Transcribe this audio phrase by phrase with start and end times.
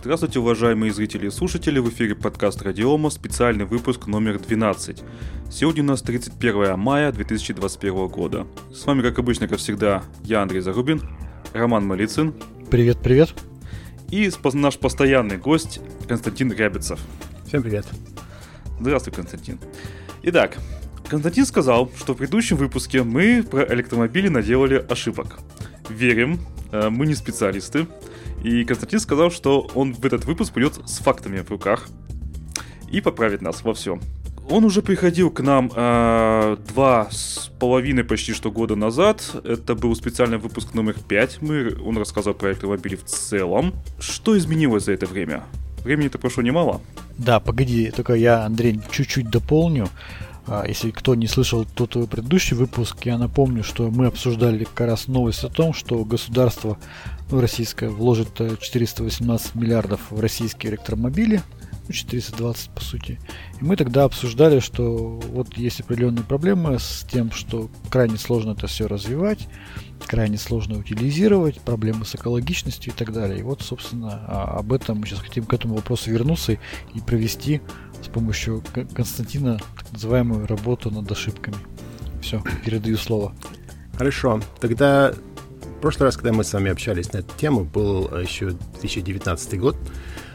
[0.00, 5.02] Здравствуйте, уважаемые зрители и слушатели, в эфире подкаст Радиома, специальный выпуск номер 12.
[5.50, 8.46] Сегодня у нас 31 мая 2021 года.
[8.74, 11.02] С вами, как обычно, как всегда, я Андрей Зарубин,
[11.52, 12.32] Роман Малицын.
[12.70, 13.34] Привет, привет.
[14.10, 16.98] И наш постоянный гость Константин Рябицев.
[17.46, 17.84] Всем привет.
[18.80, 19.58] Здравствуй, Константин.
[20.22, 20.56] Итак,
[21.10, 25.40] Константин сказал, что в предыдущем выпуске мы про электромобили наделали ошибок.
[25.90, 26.40] Верим,
[26.72, 27.86] э, мы не специалисты,
[28.42, 31.88] и Константин сказал, что он в этот выпуск придет с фактами в руках
[32.90, 34.00] и поправит нас во всем.
[34.48, 39.22] Он уже приходил к нам э, два с половиной почти что года назад.
[39.44, 41.40] Это был специальный выпуск номер пять.
[41.40, 43.74] Мы, он рассказывал про электромобили в целом.
[44.00, 45.44] Что изменилось за это время?
[45.84, 46.80] Времени-то прошло немало.
[47.16, 49.88] Да, погоди, только я, Андрей, чуть-чуть дополню.
[50.46, 55.06] А, если кто не слышал тот предыдущий выпуск, я напомню, что мы обсуждали как раз
[55.06, 56.76] новость о том, что государство
[57.30, 61.42] ну, российское вложит 418 миллиардов в российские электромобили,
[61.86, 63.20] ну, 420 по сути.
[63.60, 68.66] И мы тогда обсуждали, что вот есть определенные проблемы с тем, что крайне сложно это
[68.66, 69.48] все развивать,
[70.06, 73.40] крайне сложно утилизировать, проблемы с экологичностью и так далее.
[73.40, 77.60] И вот, собственно, а, об этом мы сейчас хотим к этому вопросу вернуться и провести
[78.02, 78.62] с помощью
[78.94, 81.56] Константина так называемую работу над ошибками.
[82.22, 83.34] Все, передаю слово.
[83.96, 84.40] Хорошо.
[84.60, 85.12] Тогда
[85.80, 89.76] в прошлый раз, когда мы с вами общались на эту тему, был еще 2019 год.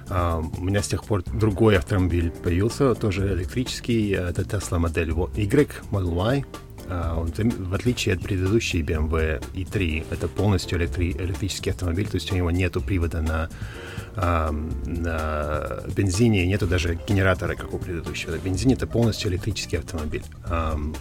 [0.08, 4.10] Uh, у меня с тех пор другой автомобиль появился, тоже электрический.
[4.10, 6.46] Это Tesla модель Y, Model Y.
[6.90, 7.32] Он,
[7.68, 12.50] в отличие от предыдущей BMW i3, это полностью электри электрический автомобиль, то есть у него
[12.50, 13.50] нету привода на
[14.16, 18.32] на бензине нету даже генератора, как у предыдущего.
[18.32, 20.24] На бензине это полностью электрический автомобиль.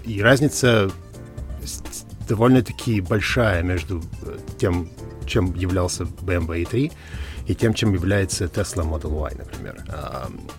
[0.04, 0.90] И разница
[2.26, 4.88] довольно-таки большая между э, тем,
[5.26, 6.92] чем являлся BMW i3
[7.46, 9.84] и тем, чем является Tesla Model Y, например.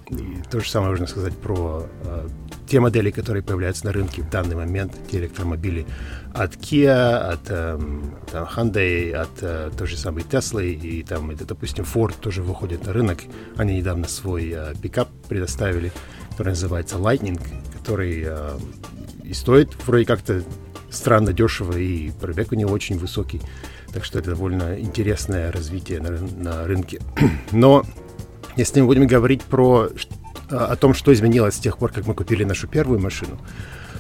[0.10, 2.30] И то же самое можно сказать про э,
[2.68, 5.88] те модели, которые появляются на рынке в данный момент, те электромобили
[6.34, 11.86] от Kia, от там, Hyundai, от э, той же самой Tesla, и там, это, допустим,
[11.86, 13.20] Ford тоже выходит на рынок.
[13.58, 15.92] Они недавно свой пикап предоставили,
[16.32, 17.42] который называется Lightning,
[17.74, 18.28] который
[19.26, 20.44] и стоит вроде как-то
[20.96, 23.42] странно дешево, и пробег у него очень высокий.
[23.94, 27.00] Так что это довольно интересное развитие на, на рынке.
[27.52, 27.84] Но
[28.56, 29.90] если мы будем говорить про
[30.50, 33.40] о том, что изменилось с тех пор, как мы купили нашу первую машину,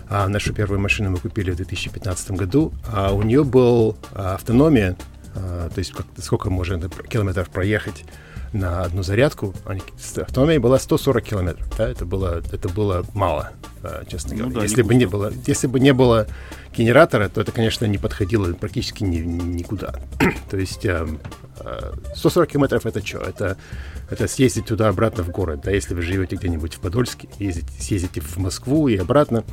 [0.07, 4.95] а нашу первую машину мы купили в 2015 году, а у нее был а, автономия,
[5.33, 6.79] а, то есть сколько можно
[7.09, 8.05] километров проехать
[8.55, 9.53] на одну зарядку.
[10.15, 11.77] Автономия была 140 километров.
[11.77, 13.51] Да, это было, это было мало,
[13.83, 14.55] а, честно ну, говоря.
[14.55, 16.27] Да, если, бы не было, если бы не было
[16.75, 19.95] генератора, то это, конечно, не подходило практически ни, никуда.
[20.49, 20.85] то есть
[22.15, 23.19] 140 километров это что?
[23.19, 23.57] Это,
[24.09, 25.61] это съездить туда-обратно в город.
[25.63, 29.43] Да, если вы живете где-нибудь в Подольске, ездите, съездите в Москву и обратно,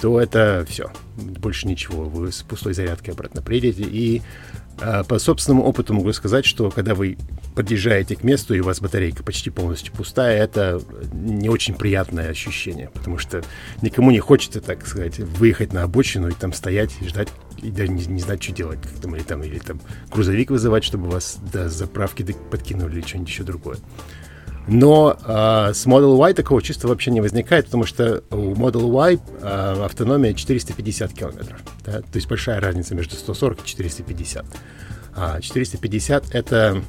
[0.00, 0.90] то это все.
[1.16, 2.04] Больше ничего.
[2.04, 3.82] Вы с пустой зарядкой обратно приедете.
[3.82, 4.22] И э,
[5.08, 7.18] по собственному опыту могу сказать, что когда вы
[7.54, 10.80] подъезжаете к месту, и у вас батарейка почти полностью пустая, это
[11.12, 13.42] не очень приятное ощущение, потому что
[13.82, 17.28] никому не хочется, так сказать, выехать на обочину и там стоять и ждать,
[17.60, 19.80] и даже не, не знать, что делать, как там, или там, или там
[20.10, 23.78] грузовик вызывать, чтобы вас до заправки подкинули или что-нибудь еще другое.
[24.68, 29.18] Но э, с Model Y такого чувства вообще не возникает, потому что у Model Y
[29.40, 31.58] э, автономия 450 километров.
[31.86, 32.00] Да?
[32.02, 34.44] То есть большая разница между 140 и 450.
[35.16, 36.82] А 450 это,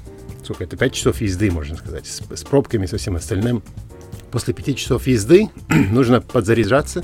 [0.44, 3.64] сколько это, 5 часов езды, можно сказать, с, с пробками, со всем остальным.
[4.32, 5.50] После 5 часов езды
[5.92, 7.04] нужно подзаряжаться,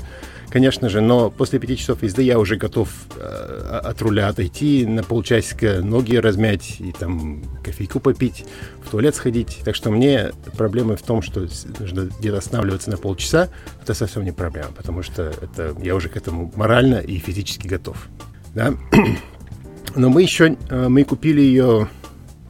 [0.50, 5.02] конечно же, но после пяти часов езды я уже готов э, от руля отойти на
[5.02, 8.44] полчасика, ноги размять и там кофейку попить,
[8.84, 9.58] в туалет сходить.
[9.64, 11.46] Так что мне проблемы в том, что
[11.78, 13.48] нужно где-то останавливаться на полчаса,
[13.82, 18.08] это совсем не проблема, потому что это, я уже к этому морально и физически готов.
[18.54, 18.74] Да?
[19.94, 21.88] Но мы еще, э, мы купили ее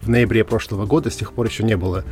[0.03, 2.05] в ноябре прошлого года, с тех пор еще не было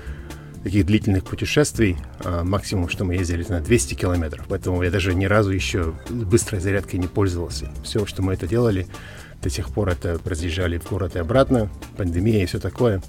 [0.64, 1.96] таких длительных путешествий.
[2.24, 4.46] А, максимум, что мы ездили, на 200 километров.
[4.48, 7.70] Поэтому я даже ни разу еще быстрой зарядкой не пользовался.
[7.84, 8.88] Все, что мы это делали,
[9.42, 13.02] до сих пор это разъезжали в город и обратно, пандемия и все такое.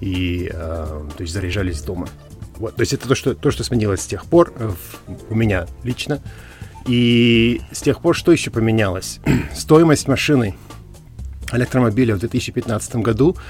[0.00, 2.08] И, э, то есть, заряжались дома.
[2.56, 4.72] Вот, то есть это то, что, то, что сменилось с тех пор э,
[5.28, 6.20] у меня лично.
[6.86, 9.20] И с тех пор что еще поменялось?
[9.54, 10.54] Стоимость машины
[11.52, 13.42] электромобиля в 2015 году а,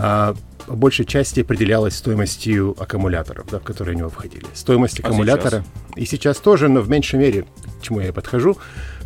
[0.00, 4.46] по большей части определялась стоимостью аккумуляторов, да, в которые него входили.
[4.54, 5.96] Стоимость а аккумулятора сейчас?
[5.96, 7.44] и сейчас тоже, но в меньшей мере,
[7.78, 8.56] к чему я подхожу,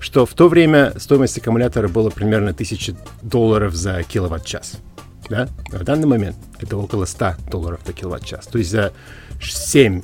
[0.01, 4.75] что в то время стоимость аккумулятора была примерно 1000 долларов за киловатт-час.
[5.31, 8.47] да, в данный момент это около 100 долларов за киловатт-час.
[8.47, 8.93] То есть за
[9.41, 10.03] 7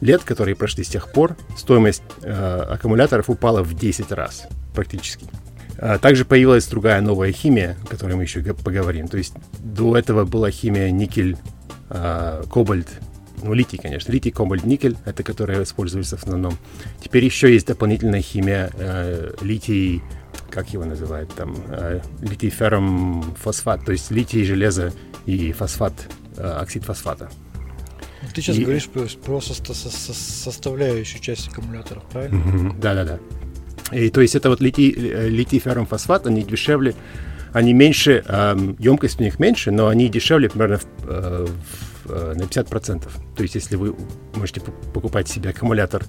[0.00, 5.26] лет, которые прошли с тех пор, стоимость э, аккумуляторов упала в 10 раз практически.
[5.78, 9.08] А также появилась другая новая химия, о которой мы еще поговорим.
[9.08, 11.36] То есть до этого была химия никель,
[11.90, 12.88] э, кобальт,
[13.42, 14.10] ну, литий, конечно.
[14.12, 16.58] Литий, кобальт, никель, это которая используется в основном.
[17.00, 20.02] Теперь еще есть дополнительная химия э, литий,
[20.50, 24.92] как его называют там, э, литий ферром фосфат, то есть литий, железо
[25.26, 25.92] и фосфат,
[26.36, 27.30] э, оксид фосфата.
[28.34, 28.64] Ты сейчас и...
[28.64, 32.74] говоришь про, про со, со, со, составляющую часть аккумуляторов, правильно?
[32.80, 33.18] Да, да, да.
[33.92, 36.94] И то есть это вот литий, э, литий фосфат, они дешевле,
[37.52, 41.46] они меньше, эм, емкость у них меньше, но они дешевле примерно в, э,
[42.04, 43.08] в, э, на 50%.
[43.36, 43.94] То есть если вы
[44.34, 44.60] можете
[44.92, 46.04] покупать себе аккумулятор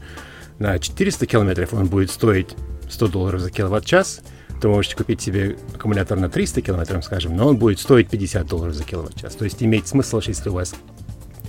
[0.60, 2.56] на 400 километров, он будет стоить
[2.90, 4.22] 100 долларов за киловатт-час,
[4.62, 8.46] то вы можете купить себе аккумулятор на 300 километров, скажем, но он будет стоить 50
[8.46, 9.36] долларов за киловатт-час.
[9.36, 10.76] То есть имеет смысл, если у вас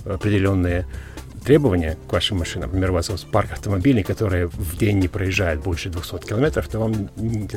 [0.05, 0.87] определенные
[1.43, 5.89] требования к вашим машинам, например, у вас парк автомобилей, которые в день не проезжают больше
[5.89, 7.09] 200 километров, то вам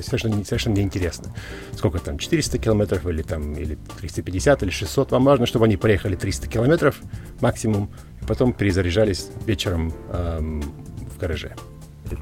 [0.03, 1.35] совершенно, совершенно неинтересно,
[1.77, 5.13] сколько там, 400 километров или там, или 350 или 600.
[5.13, 7.01] Вам важно, чтобы они проехали 300 километров
[7.41, 7.91] максимум,
[8.23, 11.55] и потом перезаряжались вечером эм, в гараже.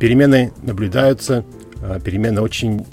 [0.00, 1.44] Перемены наблюдаются,
[1.80, 2.86] э, перемены очень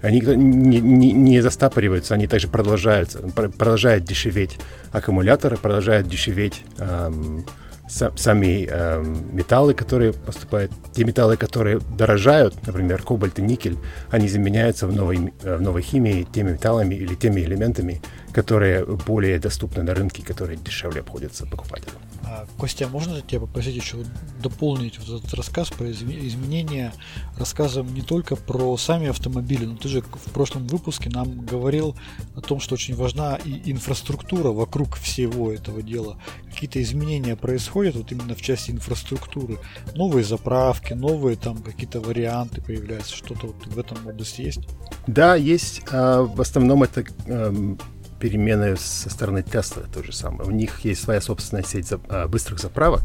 [0.00, 3.20] они не, не, не застапориваются, они также продолжаются.
[3.20, 4.58] Продолжают дешеветь
[4.90, 7.46] аккумуляторы, продолжают дешеветь эм,
[7.92, 13.76] сами э, металлы, которые поступают, те металлы, которые дорожают, например, кобальт и никель,
[14.10, 18.00] они заменяются в новой, в новой химии теми металлами или теми элементами,
[18.32, 21.92] которые более доступны на рынке, которые дешевле обходятся покупателю.
[22.32, 23.98] А, Костя, можно тебя попросить еще
[24.42, 26.94] дополнить вот этот рассказ про изменения
[27.36, 31.94] рассказом не только про сами автомобили, но ты же в прошлом выпуске нам говорил
[32.34, 36.16] о том, что очень важна и инфраструктура вокруг всего этого дела.
[36.50, 39.58] Какие-то изменения происходят вот именно в части инфраструктуры.
[39.94, 44.60] Новые заправки, новые там какие-то варианты появляются, что-то вот в этом области есть?
[45.06, 45.82] Да, есть.
[45.90, 47.78] А, в основном это эм,
[48.22, 50.48] перемены со стороны Tesla то же самое.
[50.48, 53.02] У них есть своя собственная сеть за, а, быстрых заправок,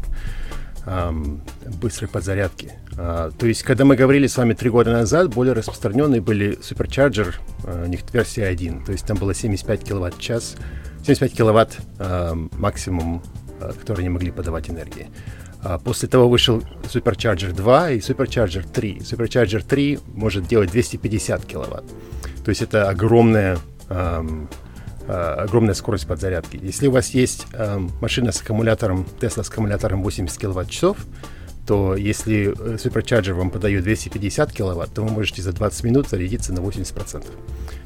[1.82, 2.72] быстрой подзарядки.
[2.96, 7.34] А, то есть, когда мы говорили с вами три года назад, более распространенные были Supercharger,
[7.64, 10.56] а, у них версия 1, то есть там было 75 киловатт в час,
[11.04, 11.78] 75 киловатт
[12.56, 13.22] максимум,
[13.80, 15.08] который они могли подавать энергии.
[15.84, 18.98] После того вышел Supercharger 2 и Supercharger 3.
[18.98, 21.84] Supercharger 3 может делать 250 киловатт.
[22.44, 24.48] То есть это огромная эм,
[25.08, 26.58] огромная скорость подзарядки.
[26.60, 30.98] Если у вас есть э, машина с аккумулятором, Tesla с аккумулятором 80 киловатт-часов,
[31.66, 36.52] то если э, Supercharger вам подает 250 киловатт, то вы можете за 20 минут зарядиться
[36.52, 37.24] на 80%.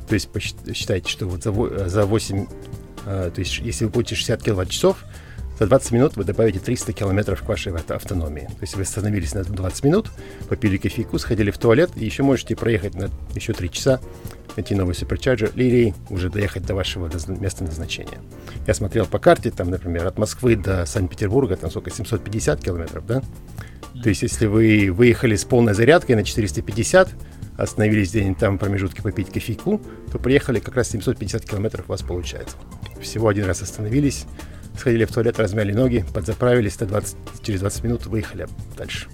[0.09, 2.47] То есть посчитайте, что вот за, за 8,
[3.07, 4.99] э, то есть если вы будете 60 киловатт-часов,
[5.59, 8.47] за 20 минут вы добавите 300 километров к вашей автономии.
[8.47, 10.11] То есть вы остановились на 20 минут,
[10.49, 14.01] попили кофейку, сходили в туалет, и еще можете проехать на еще 3 часа
[14.56, 18.19] найти новый суперчарджер или уже доехать до вашего места назначения.
[18.66, 23.22] Я смотрел по карте, там, например, от Москвы до Санкт-Петербурга, там сколько, 750 километров, да?
[24.02, 27.10] То есть, если вы выехали с полной зарядкой на 450,
[27.56, 32.02] остановились где-нибудь там в промежутке попить кофейку, то приехали как раз 750 километров у вас
[32.02, 32.56] получается.
[33.00, 34.25] Всего один раз остановились,
[34.78, 39.09] сходили в туалет, размяли ноги, подзаправились, 120, через 20 минут выехали дальше.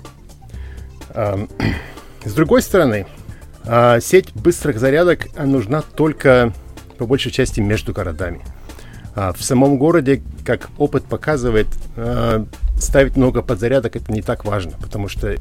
[2.24, 3.06] С другой стороны,
[3.64, 6.52] а сеть быстрых зарядок нужна только
[6.96, 8.42] по большей части между городами.
[9.14, 12.46] А в самом городе, как опыт показывает, а,
[12.78, 15.36] ставить много подзарядок это не так важно, потому что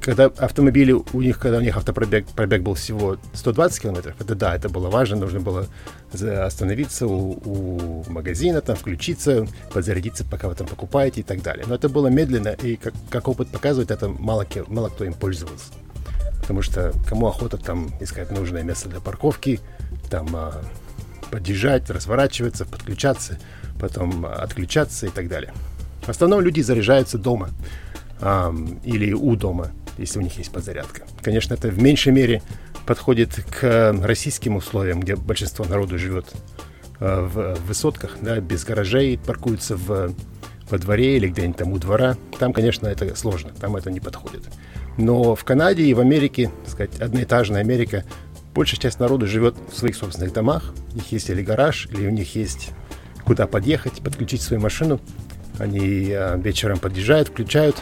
[0.00, 4.54] когда автомобили у них, когда у них автопробег пробег был всего 120 километров, это да,
[4.54, 5.66] это было важно, нужно было
[6.12, 11.66] остановиться у, у магазина, там включиться, подзарядиться, пока вы там покупаете и так далее.
[11.68, 15.72] Но это было медленно, и как, как опыт показывает, это мало, мало кто им пользовался
[16.46, 19.58] потому что кому охота там искать нужное место для парковки,
[20.08, 20.62] там а,
[21.32, 23.40] подъезжать, разворачиваться, подключаться,
[23.80, 25.52] потом отключаться и так далее.
[26.02, 27.50] В основном люди заряжаются дома
[28.20, 31.02] а, или у дома, если у них есть подзарядка.
[31.20, 32.42] Конечно, это в меньшей мере
[32.86, 36.32] подходит к российским условиям, где большинство народу живет
[37.00, 40.14] а, в высотках, да, без гаражей, паркуются в,
[40.70, 42.16] во дворе или где-нибудь там у двора.
[42.38, 44.44] Там, конечно, это сложно, там это не подходит.
[44.96, 48.04] Но в Канаде и в Америке, так сказать, одноэтажная Америка,
[48.54, 50.72] большая часть народа живет в своих собственных домах.
[50.92, 52.70] У них есть или гараж, или у них есть
[53.24, 55.00] куда подъехать, подключить свою машину.
[55.58, 57.76] Они а, вечером подъезжают, включают.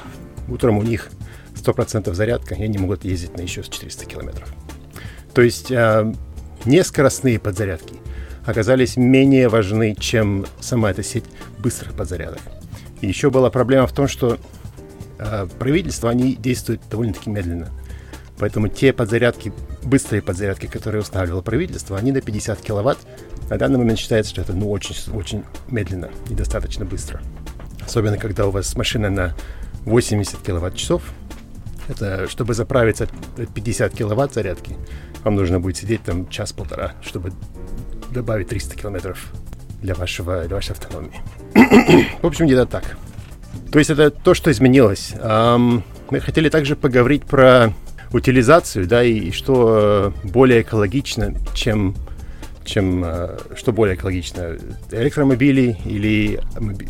[0.49, 1.11] Утром у них
[1.55, 4.53] 100% зарядка, и они могут ездить на еще 400 километров.
[5.33, 6.13] То есть а,
[6.65, 7.95] не скоростные подзарядки,
[8.45, 11.25] оказались менее важны, чем сама эта сеть
[11.59, 12.41] быстрых подзарядок.
[13.01, 14.39] И еще была проблема в том, что э,
[15.59, 17.71] правительства, они действуют довольно-таки медленно.
[18.39, 19.53] Поэтому те подзарядки,
[19.85, 22.99] быстрые подзарядки, которые устанавливало правительство, они на 50 киловатт.
[23.49, 27.23] На данный момент считается, что это ну, очень, очень медленно и достаточно быстро.
[27.85, 29.37] Особенно, когда у вас машина на
[29.85, 31.03] 80 киловатт-часов.
[31.87, 33.09] Это, чтобы заправиться
[33.55, 34.77] 50 киловатт зарядки,
[35.23, 37.33] вам нужно будет сидеть там час-полтора, чтобы
[38.11, 39.33] добавить 300 километров
[39.83, 41.21] для, вашего, для вашей автономии.
[42.23, 42.97] В общем, где-то так.
[43.71, 45.15] То есть это то, что изменилось.
[45.21, 47.73] Мы хотели также поговорить про
[48.13, 51.97] утилизацию, да, и что более экологично, чем
[52.65, 54.57] чем э, что более экологично,
[54.91, 56.41] электромобили или,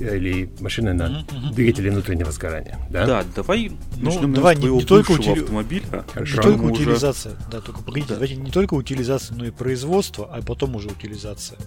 [0.01, 1.53] или машины на mm-hmm.
[1.53, 2.79] двигатели внутреннего сгорания.
[2.91, 5.41] Да, да давай ну, начнем давай, не, не только утили...
[5.41, 6.05] автомобиля.
[6.13, 6.37] Хорошо.
[6.37, 7.51] Не только утилизация, уже...
[7.51, 8.15] да, только погодите, да.
[8.15, 11.59] давайте не только утилизация, но и производство, а потом уже утилизация.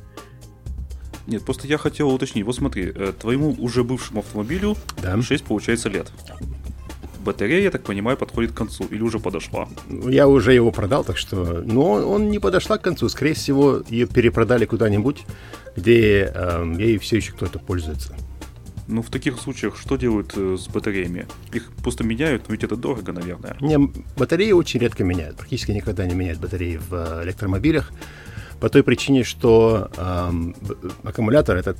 [1.27, 2.46] Нет, просто я хотел уточнить.
[2.46, 5.22] Вот смотри, э, твоему уже бывшему автомобилю да.
[5.22, 6.12] 6, получается, лет
[7.27, 9.67] батарея, я так понимаю, подходит к концу или уже подошла?
[9.89, 11.62] Я уже его продал, так что...
[11.65, 13.10] Но он не подошла к концу.
[13.10, 15.25] Скорее всего, ее перепродали куда-нибудь,
[15.75, 18.15] где э, ей все еще кто-то пользуется.
[18.88, 21.27] Ну, в таких случаях что делают э, с батареями?
[21.51, 23.57] Их просто меняют, но ведь это дорого, наверное.
[23.60, 23.77] Не,
[24.15, 25.36] батареи очень редко меняют.
[25.36, 27.91] Практически никогда не меняют батареи в э, электромобилях.
[28.60, 30.32] По той причине, что э,
[31.04, 31.76] аккумулятор это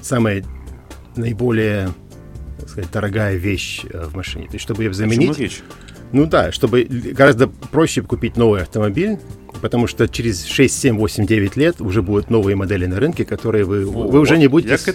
[0.00, 0.44] самая
[1.16, 1.90] наиболее
[2.58, 4.46] так сказать, дорогая вещь э, в машине.
[4.46, 5.38] То есть, чтобы ее заменить...
[5.38, 5.62] речь?
[6.12, 9.18] Ну да, чтобы гораздо проще купить новый автомобиль,
[9.60, 13.64] потому что через 6, 7, 8, 9 лет уже будут новые модели на рынке, которые
[13.64, 14.78] вы, О, вы уже не будете...
[14.84, 14.94] Я...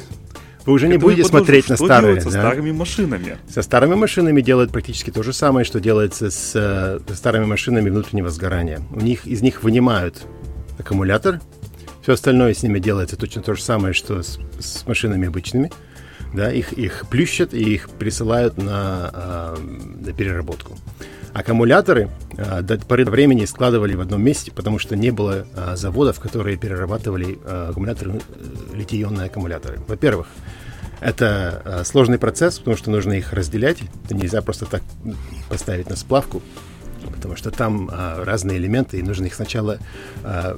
[0.65, 2.19] Вы уже не будете смотреть на старые.
[2.19, 2.39] Со да?
[2.39, 3.37] старыми машинами?
[3.47, 7.89] Со старыми машинами делают практически то же самое, что делается с, э, с старыми машинами
[7.91, 8.81] внутреннего сгорания.
[8.91, 10.25] У них, из них вынимают
[10.85, 11.41] аккумулятор,
[12.03, 15.71] все остальное с ними делается точно то же самое, что с, с машинами обычными
[16.33, 20.77] да, их, их плющат и их присылают на, а, на переработку.
[21.33, 26.19] Аккумуляторы а, до поры времени складывали в одном месте, потому что не было а, заводов,
[26.19, 27.39] которые перерабатывали
[27.69, 29.79] аккумуляторы, э, литий-ионные аккумуляторы.
[29.87, 30.27] Во-первых,
[31.01, 33.79] это сложный процесс, потому что нужно их разделять.
[34.05, 34.81] Это нельзя просто так
[35.49, 36.41] поставить на сплавку,
[37.27, 39.79] потому что там разные элементы, и нужно их сначала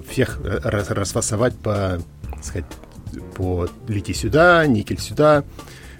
[0.09, 1.99] всех расфасовать по,
[2.41, 2.65] сказать,
[3.35, 5.43] по литий сюда, никель сюда,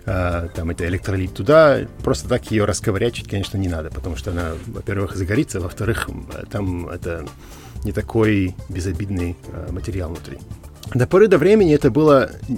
[0.06, 1.80] э, там это электролит туда.
[2.04, 6.10] Просто так ее расковырячить, конечно, не надо, потому что она, во-первых, загорится, во-вторых,
[6.52, 7.26] там это
[7.84, 10.38] не такой безобидный э, материал внутри.
[10.94, 12.56] До поры до времени это было э,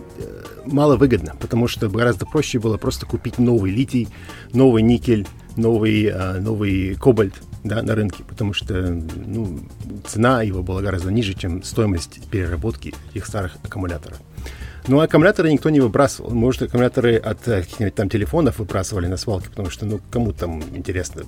[0.66, 4.08] маловыгодно, потому что гораздо проще было просто купить новый литий,
[4.54, 9.60] новый никель, новый, э, новый кобальт да, на рынке, потому что ну,
[10.08, 14.20] цена его была гораздо ниже, чем стоимость переработки этих старых аккумуляторов.
[14.88, 16.32] Ну, аккумуляторы никто не выбрасывал.
[16.32, 20.64] Может, аккумуляторы от э, каких-нибудь там телефонов выбрасывали на свалке, потому что, ну, кому там
[20.74, 21.24] интересно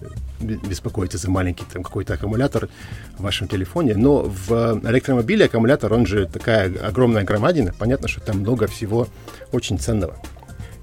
[0.00, 0.06] э,
[0.40, 2.68] беспокоиться за маленький там какой-то аккумулятор
[3.16, 3.94] в вашем телефоне.
[3.96, 7.72] Но в электромобиле аккумулятор, он же такая огромная громадина.
[7.78, 9.08] Понятно, что там много всего
[9.52, 10.16] очень ценного.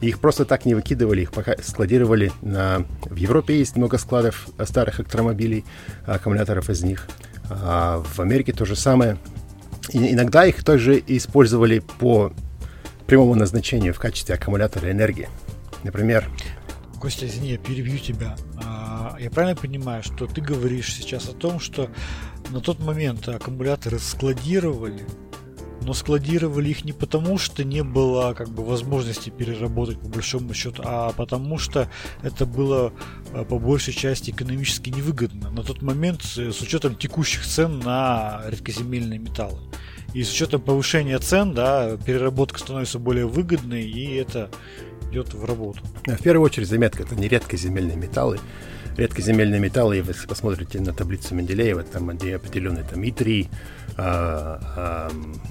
[0.02, 2.86] Их просто так не выкидывали, их пока складировали на...
[3.02, 5.66] В Европе есть много складов старых электромобилей,
[6.06, 7.08] аккумуляторов из них.
[7.50, 9.18] А в Америке то же самое.
[9.92, 12.34] И иногда их также использовали по
[13.08, 15.30] прямому назначению в качестве аккумулятора энергии.
[15.84, 16.30] Например...
[17.00, 18.36] Костя, извини, я перебью тебя.
[18.64, 21.90] А, я правильно понимаю, что ты говоришь сейчас о том, что
[22.50, 25.06] на тот момент аккумуляторы складировали
[25.88, 30.84] но складировали их не потому, что не было как бы возможности переработать по большому счету,
[30.86, 31.90] а потому что
[32.24, 32.92] это было
[33.32, 39.18] э, по большей части экономически невыгодно на тот момент с учетом текущих цен на редкоземельные
[39.18, 39.60] металлы.
[40.14, 44.50] И с учетом повышения цен, да, переработка становится более выгодной, и это
[45.10, 45.80] идет в работу.
[46.06, 48.40] В первую очередь заметка, это не редкоземельные металлы,
[48.98, 53.77] редкоземельные металлы, если посмотрите на таблицу Менделеева, там где определенные там И3, а, а,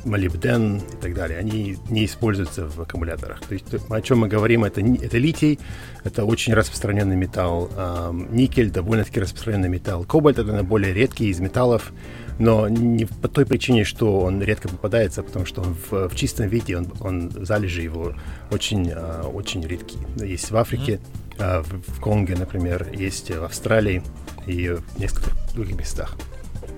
[0.04, 3.40] молибден и так далее, они не используются в аккумуляторах.
[3.40, 5.58] То есть о чем мы говорим, это, это литий,
[6.04, 11.92] это очень распространенный металл, а, никель довольно-таки распространенный металл, кобальт это более редкий из металлов,
[12.38, 16.48] но не по той причине, что он редко попадается, потому что он в, в чистом
[16.48, 18.14] виде, он, он залежи его
[18.52, 20.06] очень, очень редкие.
[20.16, 21.00] Есть в Африке,
[21.38, 24.02] а, в Конге, например, есть в Австралии
[24.46, 26.16] и в нескольких других местах.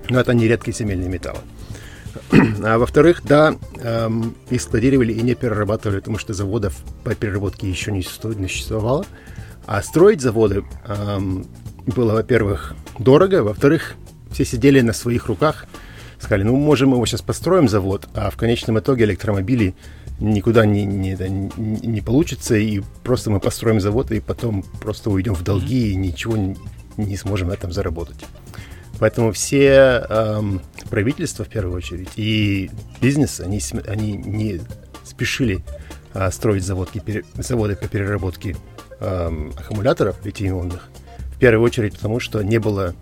[0.09, 1.41] Но это не редкие земельные металлы.
[2.63, 7.91] А во-вторых, да, эм, их складировали и не перерабатывали, потому что заводов по переработке еще
[7.91, 9.05] не существовало.
[9.65, 11.45] А строить заводы эм,
[11.85, 13.95] было, во-первых, дорого, во-вторых,
[14.31, 15.65] все сидели на своих руках,
[16.19, 19.75] сказали, ну, можем мы его сейчас построим завод, а в конечном итоге электромобили
[20.19, 21.17] никуда не, не,
[21.57, 26.35] не, получится, и просто мы построим завод, и потом просто уйдем в долги, и ничего
[26.35, 26.57] не,
[26.97, 28.25] не сможем на этом заработать.
[28.99, 32.69] Поэтому все эм, правительства, в первую очередь, и
[33.01, 34.61] бизнес, они, они не
[35.05, 35.63] спешили
[36.13, 38.57] э, строить заводки, пере, заводы по переработке
[38.99, 40.89] э, аккумуляторов литий-ионных.
[41.33, 42.93] В первую очередь потому, что не было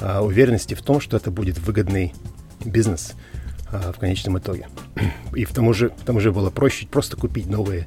[0.00, 2.14] э, уверенности в том, что это будет выгодный
[2.64, 3.14] бизнес
[3.70, 4.66] э, в конечном итоге.
[5.36, 7.86] И в тому же, к тому же было проще просто купить новые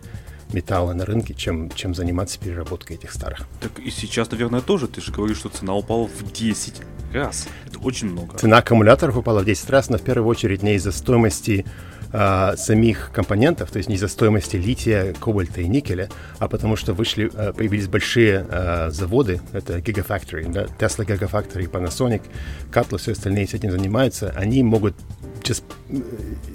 [0.53, 3.47] металла на рынке, чем, чем заниматься переработкой этих старых.
[3.59, 4.87] Так и сейчас, наверное, тоже.
[4.87, 6.81] Ты же говоришь, что цена упала в 10
[7.11, 7.47] раз.
[7.67, 8.37] Это очень много.
[8.37, 11.65] Цена аккумуляторов упала в 10 раз, но в первую очередь не из-за стоимости
[12.13, 16.93] а, самих компонентов, то есть не из-за стоимости лития, кобальта и никеля, а потому что
[16.93, 22.21] вышли, а, появились большие а, заводы, это Gigafactory, да, Tesla Gigafactory, Panasonic,
[22.69, 24.95] Cutlass, все остальные с этим занимаются, они могут
[25.41, 25.63] сейчас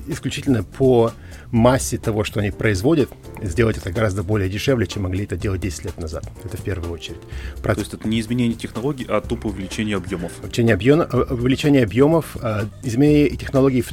[0.06, 1.12] исключительно по
[1.50, 3.10] массе того, что они производят,
[3.42, 6.24] сделать это гораздо более дешевле, чем могли это делать 10 лет назад.
[6.44, 7.20] Это в первую очередь.
[7.62, 7.74] Про...
[7.74, 10.32] То есть это не изменение технологий, а тупо увеличение объемов.
[10.40, 13.84] Увеличение, объем, э, увеличение объемов, а, изменение технологий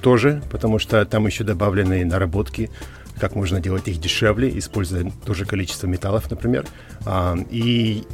[0.00, 2.70] тоже, потому что там еще добавлены наработки,
[3.18, 6.66] как можно делать их дешевле, используя тоже количество металлов, например.
[7.04, 8.04] А, и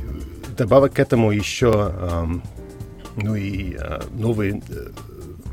[0.56, 2.40] добавок к этому еще
[3.16, 3.76] ну и
[4.12, 4.88] новые э,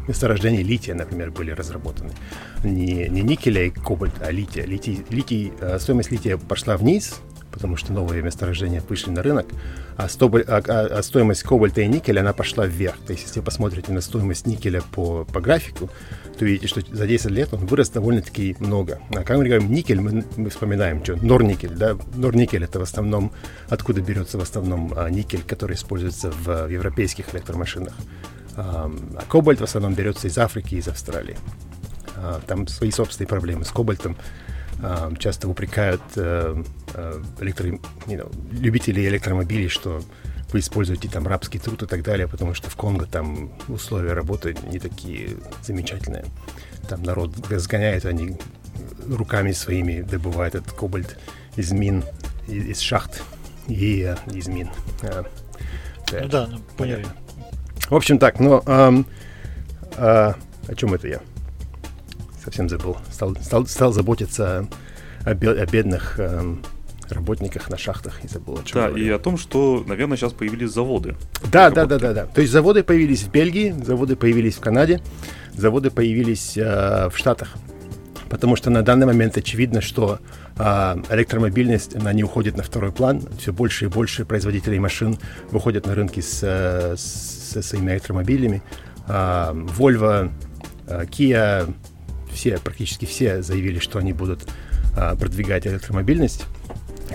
[0.07, 2.11] месторождения лития, например, были разработаны.
[2.63, 4.65] Не, не никеля и кобальта, а лития.
[4.65, 9.47] Литий, литий, э, стоимость лития пошла вниз, потому что новые месторождения вышли на рынок,
[9.97, 12.97] а, стоболь, а, а, а стоимость кобальта и никеля, она пошла вверх.
[13.05, 15.89] То есть, если вы посмотрите на стоимость никеля по, по графику,
[16.37, 18.99] то видите, что за 10 лет он вырос довольно-таки много.
[19.11, 23.31] А когда мы говорим никель, мы, мы вспоминаем, что норникель, да, норникель это в основном,
[23.69, 27.93] откуда берется в основном а, никель, который используется в, в европейских электромашинах.
[28.55, 28.91] А
[29.29, 31.37] кобальт в основном берется из Африки, из Австралии.
[32.15, 34.17] А, там свои собственные проблемы с кобальтом.
[34.81, 40.01] А, часто упрекают э, э, электро, know, любителей электромобилей, что
[40.51, 44.55] вы используете там рабский труд и так далее, потому что в Конго там условия работы
[44.69, 46.25] не такие замечательные.
[46.89, 48.37] Там народ разгоняет, они
[49.07, 51.17] руками своими добывают этот кобальт
[51.55, 52.03] из мин,
[52.47, 53.21] из, из шахт
[53.67, 54.69] и э, из мин.
[56.11, 57.13] Ну да, ну, понятно.
[57.91, 59.05] В общем так, но эм,
[59.97, 60.33] э,
[60.67, 61.19] о чем это я?
[62.43, 62.95] Совсем забыл.
[63.11, 64.65] Стал, стал, стал заботиться
[65.25, 66.63] о, бе- о бедных эм,
[67.09, 69.05] работниках на шахтах и забыл о чем Да, говорил.
[69.05, 71.17] и о том, что, наверное, сейчас появились заводы.
[71.51, 72.25] Да, да, да, да, да.
[72.27, 75.01] То есть заводы появились в Бельгии, заводы появились в Канаде,
[75.53, 77.55] заводы появились э, в Штатах.
[78.31, 80.19] Потому что на данный момент очевидно, что
[80.55, 80.63] э,
[81.09, 83.21] электромобильность, она не уходит на второй план.
[83.37, 85.17] Все больше и больше производителей машин
[85.51, 88.63] выходят на рынки с, э, со своими электромобилями.
[89.09, 90.31] Э, Volvo,
[90.87, 91.73] э, Kia,
[92.31, 94.47] все, практически все заявили, что они будут
[94.93, 96.45] продвигать электромобильность.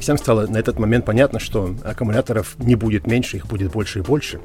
[0.01, 4.03] Всем стало на этот момент понятно, что аккумуляторов не будет меньше, их будет больше и
[4.03, 4.41] больше.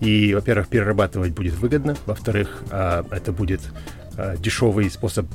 [0.00, 3.60] И, во-первых, перерабатывать будет выгодно, во-вторых, это будет
[4.38, 5.26] дешевый способ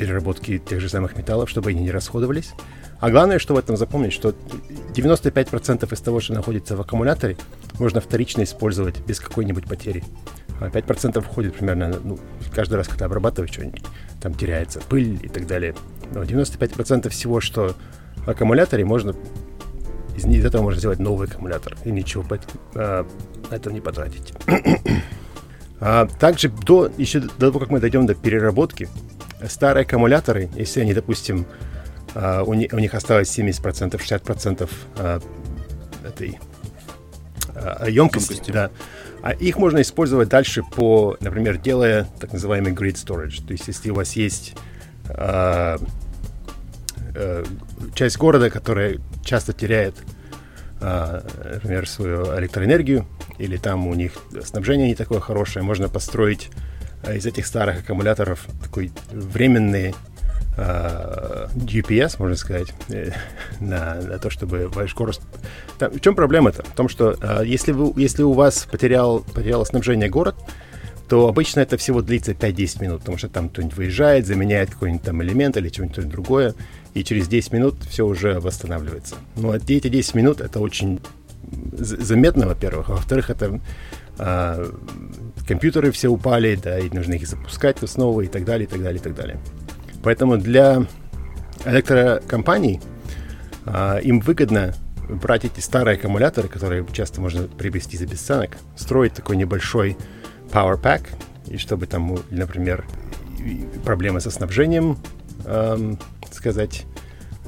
[0.00, 2.54] переработки тех же самых металлов, чтобы они не расходовались.
[3.00, 4.34] А главное, что в этом запомнить, что
[4.94, 7.36] 95% из того, что находится в аккумуляторе,
[7.78, 10.02] можно вторично использовать без какой-нибудь потери.
[10.58, 12.18] А 5% уходит примерно ну,
[12.50, 13.82] каждый раз, когда обрабатываешь что-нибудь,
[14.22, 15.74] там теряется пыль и так далее.
[16.12, 17.74] Но 95% всего, что
[18.16, 19.14] в аккумуляторе, можно
[20.16, 22.38] из, из этого можно сделать новый аккумулятор и ничего по,
[22.74, 23.06] а,
[23.50, 24.32] на не потратить.
[25.80, 28.88] а, также до, еще до того, как мы дойдем до переработки,
[29.48, 31.46] старые аккумуляторы, если они, допустим,
[32.12, 35.22] Uh, у, них осталось 70%, 60% uh,
[36.04, 36.40] этой
[37.54, 38.50] uh, емкости, Емкости.
[38.50, 38.70] да.
[39.22, 43.46] А их можно использовать дальше по, например, делая так называемый grid storage.
[43.46, 44.54] То есть, если у вас есть
[45.08, 45.78] а,
[47.14, 47.44] э,
[47.94, 49.94] часть города, которая часто теряет,
[50.80, 51.22] а,
[51.52, 53.06] например, свою электроэнергию,
[53.38, 56.69] или там у них снабжение не такое хорошее, можно построить а,
[57.08, 59.94] из этих старых аккумуляторов такой временный
[60.56, 63.12] а, GPS, можно сказать, э,
[63.60, 65.20] на, на то, чтобы ваш город...
[65.78, 66.62] Там, в чем проблема-то?
[66.64, 70.36] В том, что а, если, вы, если у вас потерял, потеряло снабжение город,
[71.08, 75.22] то обычно это всего длится 5-10 минут, потому что там кто-нибудь выезжает, заменяет какой-нибудь там
[75.22, 76.54] элемент или что-нибудь другое,
[76.94, 79.16] и через 10 минут все уже восстанавливается.
[79.36, 81.00] Но эти 10 минут это очень
[81.72, 83.60] заметно, во-первых, а во-вторых, это
[84.18, 84.70] а,
[85.50, 89.00] компьютеры все упали, да, и нужно их запускать снова и так далее, и так далее,
[89.00, 89.36] и так далее.
[90.04, 90.86] Поэтому для
[91.64, 92.80] электрокомпаний
[93.66, 94.76] а, им выгодно
[95.08, 99.96] брать эти старые аккумуляторы, которые часто можно приобрести за бесценок, строить такой небольшой
[100.52, 101.02] power pack,
[101.48, 102.86] и чтобы там, например,
[103.84, 104.98] проблемы со снабжением,
[105.46, 105.94] э,
[106.30, 106.84] сказать,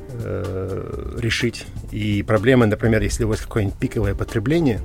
[0.09, 1.67] э, решить.
[1.93, 4.81] И проблемы, например, если у вас какое-нибудь пиковое потребление,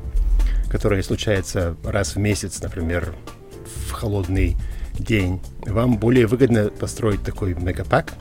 [0.70, 3.16] которое случается раз в месяц, например,
[3.88, 4.56] в холодный
[4.94, 8.14] день, вам более выгодно построить такой мегапак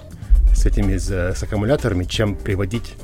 [0.54, 2.94] с этими с аккумуляторами, чем приводить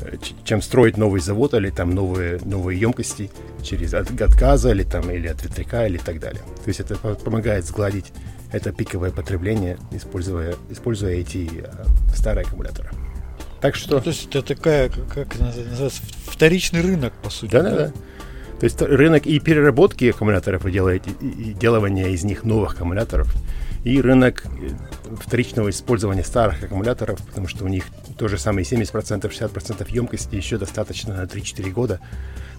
[0.00, 3.30] Э, чем строить новый завод или там новые, новые емкости
[3.62, 6.42] через от, от газа или там или от ветряка или так далее.
[6.64, 8.12] То есть это помогает сгладить
[8.52, 12.90] это пиковое потребление, используя, используя эти э, старые аккумуляторы.
[13.60, 13.96] Так что...
[13.96, 17.50] Ну, то есть это такая, как называется, вторичный рынок, по сути.
[17.50, 17.92] Да, да, да.
[18.58, 23.32] То есть рынок и переработки аккумуляторов, вы делаете, и делания из них новых аккумуляторов,
[23.84, 24.70] и рынок э,
[25.20, 27.84] вторичного использования старых аккумуляторов, потому что у них
[28.16, 32.00] то же самое 70%, 60% емкости еще достаточно на 3-4 года,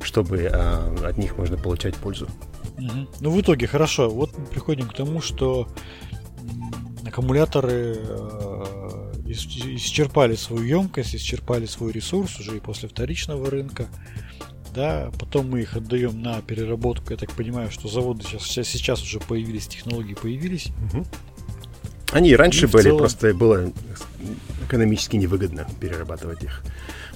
[0.02, 2.30] чтобы а, от них можно получать пользу.
[2.78, 3.08] Угу.
[3.20, 5.68] Ну, в итоге, хорошо, вот мы приходим к тому, что
[7.06, 13.88] аккумуляторы э, исчерпали свою емкость, исчерпали свой ресурс уже и после вторичного рынка.
[14.80, 17.12] Да, потом мы их отдаем на переработку.
[17.12, 20.68] Я так понимаю, что заводы сейчас, сейчас уже появились, технологии появились.
[20.94, 21.06] Угу.
[22.14, 23.00] Они и раньше и были, целом...
[23.00, 23.74] просто было
[24.66, 26.64] экономически невыгодно перерабатывать их.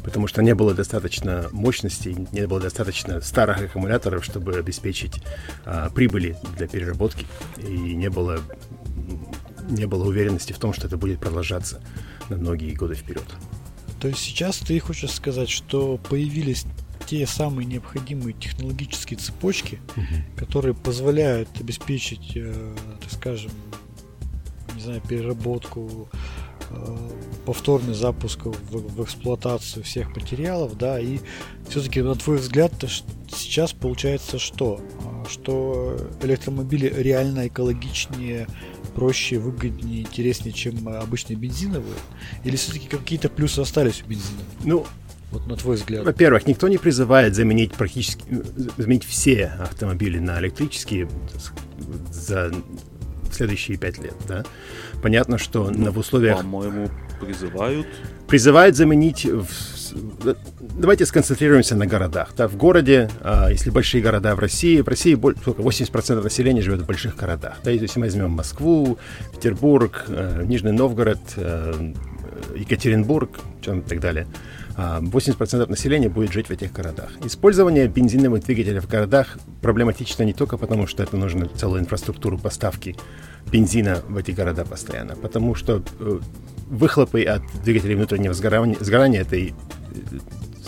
[0.03, 5.23] Потому что не было достаточно мощности, не было достаточно старых аккумуляторов, чтобы обеспечить
[5.63, 7.25] а, прибыли для переработки.
[7.65, 8.41] И не было,
[9.69, 11.81] не было уверенности в том, что это будет продолжаться
[12.27, 13.23] на многие годы вперед.
[14.01, 16.65] То есть сейчас ты хочешь сказать, что появились
[17.05, 20.05] те самые необходимые технологические цепочки, угу.
[20.37, 23.51] которые позволяют обеспечить, э, так скажем,
[24.75, 26.09] не знаю, переработку,
[26.69, 27.09] э,
[27.45, 31.19] повторный запуск в, в эксплуатацию всех материалов, да, и
[31.69, 32.73] все-таки, на твой взгляд,
[33.29, 34.81] сейчас получается что?
[35.05, 38.47] А, что электромобили реально экологичнее,
[38.95, 41.97] проще, выгоднее, интереснее, чем обычные бензиновые?
[42.43, 44.41] Или все-таки какие-то плюсы остались у бензина?
[44.63, 44.85] Ну,
[45.33, 46.05] вот на твой взгляд.
[46.05, 48.23] Во-первых, никто не призывает заменить практически
[48.77, 51.09] заменить все автомобили на электрические
[52.11, 52.53] за
[53.33, 54.43] следующие пять лет, да.
[55.01, 56.37] Понятно, что ну, в условиях...
[56.37, 57.87] По-моему, призывают.
[58.27, 59.25] Призывают заменить...
[59.25, 59.47] В...
[60.59, 62.33] Давайте сконцентрируемся на городах.
[62.37, 66.81] Да, в городе, а, если большие города в России, в России сколько, 80% населения живет
[66.81, 67.57] в больших городах.
[67.63, 68.97] Да, если мы возьмем Москву,
[69.33, 71.93] Петербург, э, Нижний Новгород, э,
[72.55, 74.27] Екатеринбург и так далее,
[74.75, 77.11] 80% а, населения будет жить в этих городах.
[77.23, 82.95] Использование бензиновых двигателей в городах проблематично не только потому, что это нужно целую инфраструктуру поставки
[83.51, 86.19] бензина в эти города постоянно, потому что э,
[86.69, 89.53] выхлопы от двигателей внутреннего сгорания, сгорания это и э,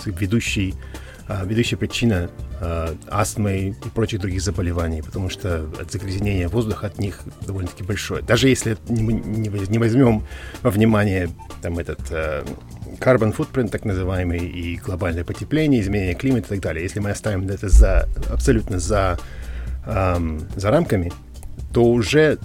[0.06, 0.76] ведущий,
[1.28, 2.30] а, ведущая причина
[2.62, 8.22] а, астмы и прочих других заболеваний, потому что загрязнение воздуха от них довольно-таки большое.
[8.22, 10.24] Даже если мы не возьмем
[10.62, 11.30] во внимание
[11.62, 12.46] там этот э,
[13.00, 17.48] carbon footprint, так называемый, и глобальное потепление, изменение климата и так далее, если мы оставим
[17.48, 19.18] это за, абсолютно за,
[19.86, 21.12] эм, за рамками,
[21.74, 22.40] то уже,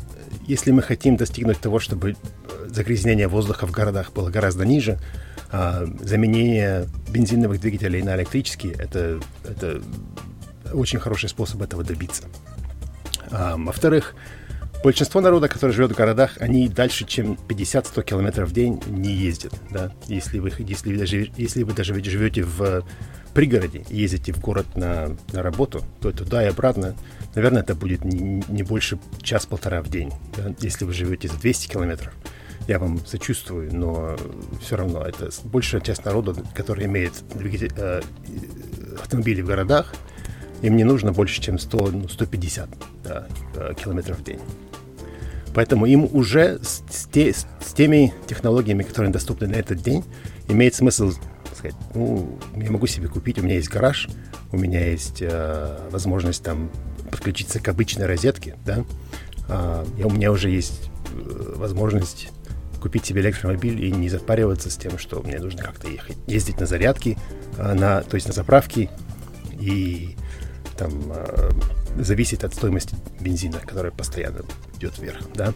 [0.46, 2.16] если мы хотим достигнуть того, чтобы
[2.66, 4.98] загрязнение воздуха в городах было гораздо ниже,
[5.52, 9.80] э, заменение бензиновых двигателей на электрические, это, это
[10.72, 12.24] очень хороший способ этого добиться.
[13.30, 14.14] Э, во-вторых,
[14.82, 19.52] Большинство народа, который живет в городах, они дальше, чем 50-100 километров в день не ездят.
[19.70, 19.92] Да?
[20.06, 22.82] Если, вы, если, вы даже, если вы даже живете в
[23.34, 26.96] пригороде и ездите в город на, на работу, то туда и обратно,
[27.34, 30.12] наверное, это будет не, не больше час-полтора в день.
[30.34, 30.54] Да?
[30.60, 32.14] Если вы живете за 200 километров,
[32.66, 34.16] я вам сочувствую, но
[34.62, 38.00] все равно это большая часть народа, который имеет двигатель, э,
[38.98, 39.92] автомобили в городах,
[40.62, 42.68] им не нужно больше, чем 100, ну, 150
[43.04, 44.40] да, э, километров в день.
[45.54, 46.82] Поэтому им уже с,
[47.12, 50.04] те, с теми технологиями, которые доступны на этот день,
[50.48, 51.12] имеет смысл
[51.54, 54.08] сказать, ну, я могу себе купить, у меня есть гараж,
[54.52, 56.70] у меня есть э, возможность там
[57.10, 58.84] подключиться к обычной розетке, да,
[59.48, 62.28] э, у меня уже есть э, возможность
[62.80, 66.66] купить себе электромобиль и не запариваться с тем, что мне нужно как-то ехать, ездить на
[66.66, 67.18] зарядки,
[67.58, 68.88] э, на, то есть на заправки
[69.52, 70.16] и
[70.78, 71.50] там э,
[71.98, 74.42] зависит от стоимости бензина, которая постоянно
[74.80, 75.52] идет вверх, да.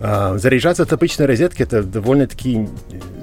[0.00, 2.68] А, заряжаться от обычной розетки это довольно-таки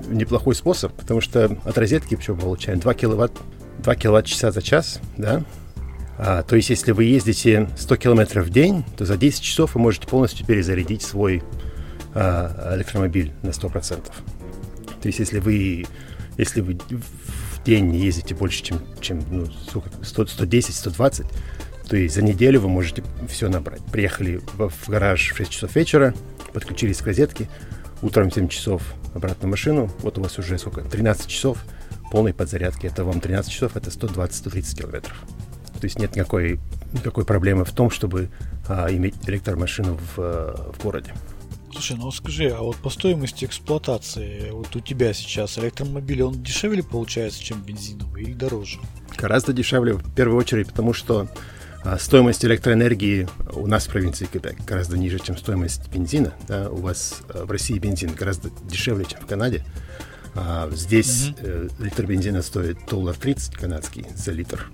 [0.10, 3.34] неплохой способ, потому что от розетки что мы получаем 2 киловатт,
[3.80, 5.44] 2 киловатт-часа за час, да.
[6.18, 9.82] А, то есть, если вы ездите 100 километров в день, то за 10 часов вы
[9.82, 11.44] можете полностью перезарядить свой
[12.14, 14.02] а, электромобиль на 100%.
[15.02, 15.86] То есть, если вы,
[16.38, 19.48] если вы в день ездите больше, чем, чем ну,
[20.02, 21.26] 110-120,
[21.90, 23.84] То есть за неделю вы можете все набрать.
[23.86, 26.14] Приехали в, гараж в 6 часов вечера,
[26.54, 27.50] подключились к розетке,
[28.04, 28.84] утром в 7 часов
[29.16, 31.58] обратно в машину, вот у вас уже сколько, 13 часов
[32.12, 32.86] полной подзарядки.
[32.86, 35.18] Это вам 13 часов, это 120-130 километров.
[35.80, 36.60] То есть нет никакой,
[36.94, 38.30] никакой проблемы в том, чтобы
[38.68, 41.14] а, иметь электромашину в, в городе.
[41.72, 46.84] Слушай, ну скажи, а вот по стоимости эксплуатации, вот у тебя сейчас электромобиль, он дешевле
[46.84, 48.80] получается, чем бензиновый или дороже?
[49.18, 51.28] Гораздо дешевле, в первую очередь, потому что
[52.00, 56.34] стоимость электроэнергии у нас в провинции Квебек гораздо ниже, чем стоимость бензина.
[56.48, 56.70] Да?
[56.70, 59.64] У вас а, в России бензин гораздо дешевле, чем в Канаде.
[60.36, 61.84] А здесь mm-hmm.
[61.84, 64.70] литр бензина стоит доллар 30 канадский за литр.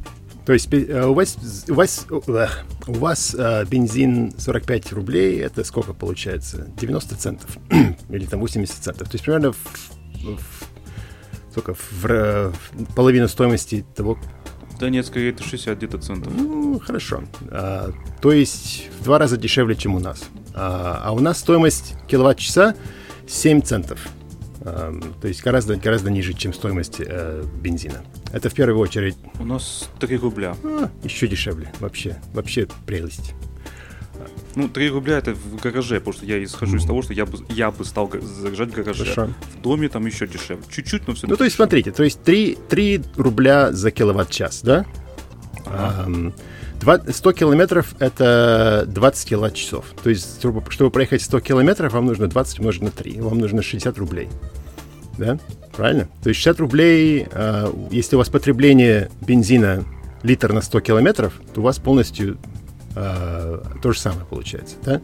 [0.45, 1.37] То есть э, у вас,
[1.67, 6.67] у вас, у вас э, бензин 45 рублей, это сколько получается?
[6.77, 7.57] 90 центов
[8.09, 9.09] или там 80 центов.
[9.09, 9.57] То есть примерно в,
[10.23, 10.39] в,
[11.51, 14.19] сколько, в, в половину стоимости того...
[14.79, 16.33] Да нет, скорее это 60 где-то центов.
[16.35, 17.23] Ну, хорошо.
[17.49, 20.25] А, то есть в два раза дешевле, чем у нас.
[20.53, 22.75] А, а у нас стоимость киловатт-часа
[23.27, 24.07] 7 центов.
[24.63, 28.03] То есть гораздо, гораздо ниже, чем стоимость э, бензина.
[28.33, 29.15] Это в первую очередь...
[29.39, 30.57] У нас 3 рубля.
[30.63, 31.71] А, еще дешевле.
[31.79, 33.35] Вообще, вообще прелесть.
[34.55, 36.79] Ну, 3 рубля это в гараже, потому что я исхожу mm.
[36.79, 39.05] из того, что я бы, я бы стал заряжать в гараже.
[39.05, 39.33] Хорошо.
[39.57, 40.63] В доме там еще дешевле.
[40.69, 44.85] Чуть-чуть, но все Ну, то есть, смотрите, то есть 3, 3 рубля за киловатт-час, да?
[45.65, 46.33] Ага.
[47.09, 49.85] 100 километров— это 20 киловатт-часов.
[50.03, 53.21] То есть, чтобы, проехать 100 километров, вам нужно 20 умножить на 3.
[53.21, 54.29] Вам нужно 60 рублей.
[55.17, 55.39] Да?
[55.75, 56.07] Правильно?
[56.21, 59.83] То есть 60 рублей, э, если у вас потребление бензина
[60.23, 62.37] литр на 100 километров, то у вас полностью
[62.95, 64.75] э, то же самое получается.
[64.83, 65.01] Да?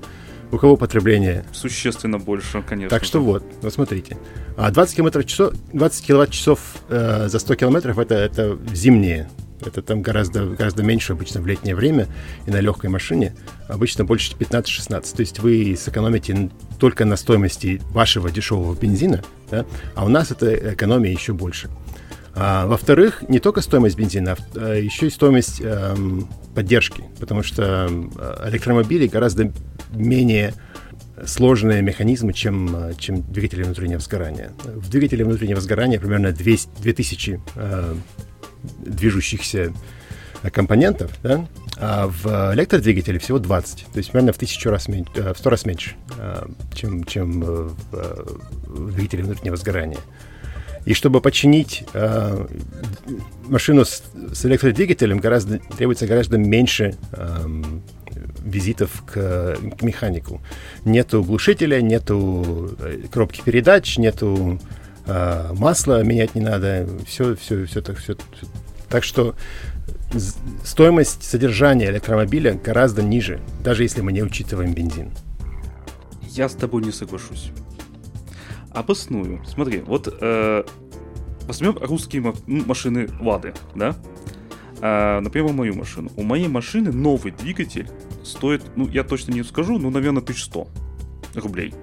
[0.52, 1.46] У кого потребление?
[1.54, 2.90] Существенно больше, конечно.
[2.90, 4.18] Так что вот, вот смотрите.
[4.58, 9.30] 20 километров часов, 20 киловатт-часов э, за 100 километров это, это зимние
[9.66, 12.08] это там гораздо, гораздо меньше обычно в летнее время
[12.46, 13.36] и на легкой машине.
[13.68, 15.16] Обычно больше 15-16.
[15.16, 16.50] То есть вы сэкономите
[16.80, 19.66] только на стоимости вашего дешевого бензина, да?
[19.96, 21.70] а у нас это экономия еще больше.
[22.34, 27.90] А, во-вторых, не только стоимость бензина, а еще и стоимость эм, поддержки, потому что
[28.48, 29.52] электромобили гораздо
[29.92, 30.54] менее
[31.26, 34.52] сложные механизмы, чем, чем двигатели внутреннего сгорания.
[34.64, 37.96] В двигателе внутреннего сгорания примерно 200, 2000 э,
[38.80, 39.74] движущихся
[40.52, 45.34] компонентов, да, а в электродвигателе всего 20, то есть примерно в тысячу раз меньше, э,
[45.34, 50.00] в сто раз меньше, э, чем, чем в двигателе внутреннего сгорания.
[50.86, 52.46] И чтобы починить э,
[53.44, 57.46] машину с, с электродвигателем, гораздо, требуется гораздо меньше э,
[58.44, 60.42] визитов к, к механику.
[60.86, 64.60] Нету глушителя, нету э, коробки передач, нету
[65.06, 68.16] э, масла менять не надо, все, все, все так, все.
[68.90, 69.36] Так что
[70.64, 75.12] стоимость содержания электромобиля гораздо ниже, даже если мы не учитываем бензин.
[76.30, 77.52] Я с тобой не соглашусь.
[78.74, 79.44] Обосную.
[79.46, 80.64] Смотри, вот э,
[81.48, 83.96] возьмем русские машины Лады, да?
[84.82, 86.10] Э, например, мою машину.
[86.16, 87.90] У моей машины новый двигатель
[88.24, 90.68] стоит, ну, я точно не скажу, ну, наверное, 1100
[91.36, 91.74] рублей.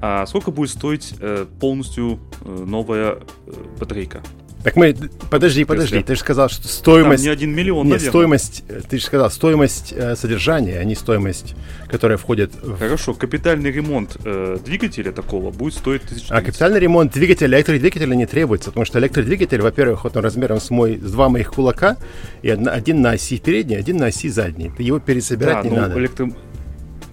[0.00, 4.22] А сколько будет стоить э, полностью э, новая э, батарейка?
[4.66, 4.96] Так мы,
[5.30, 7.22] подожди, подожди, ты же сказал, что стоимость...
[7.22, 10.96] Там не один миллион, Нет, стоимость, э, ты же сказал, стоимость э, содержания, а не
[10.96, 11.54] стоимость,
[11.86, 12.76] которая входит в...
[12.76, 18.26] Хорошо, капитальный ремонт э, двигателя такого будет стоить 1000 А капитальный ремонт двигателя, электродвигателя не
[18.26, 21.96] требуется, потому что электродвигатель, во-первых, вот он размером с, мой, с два моих кулака,
[22.42, 24.72] и одна, один на оси передней, один на оси задней.
[24.78, 25.96] Его пересобирать да, не надо.
[25.96, 26.32] Электро...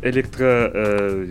[0.02, 1.28] электро э,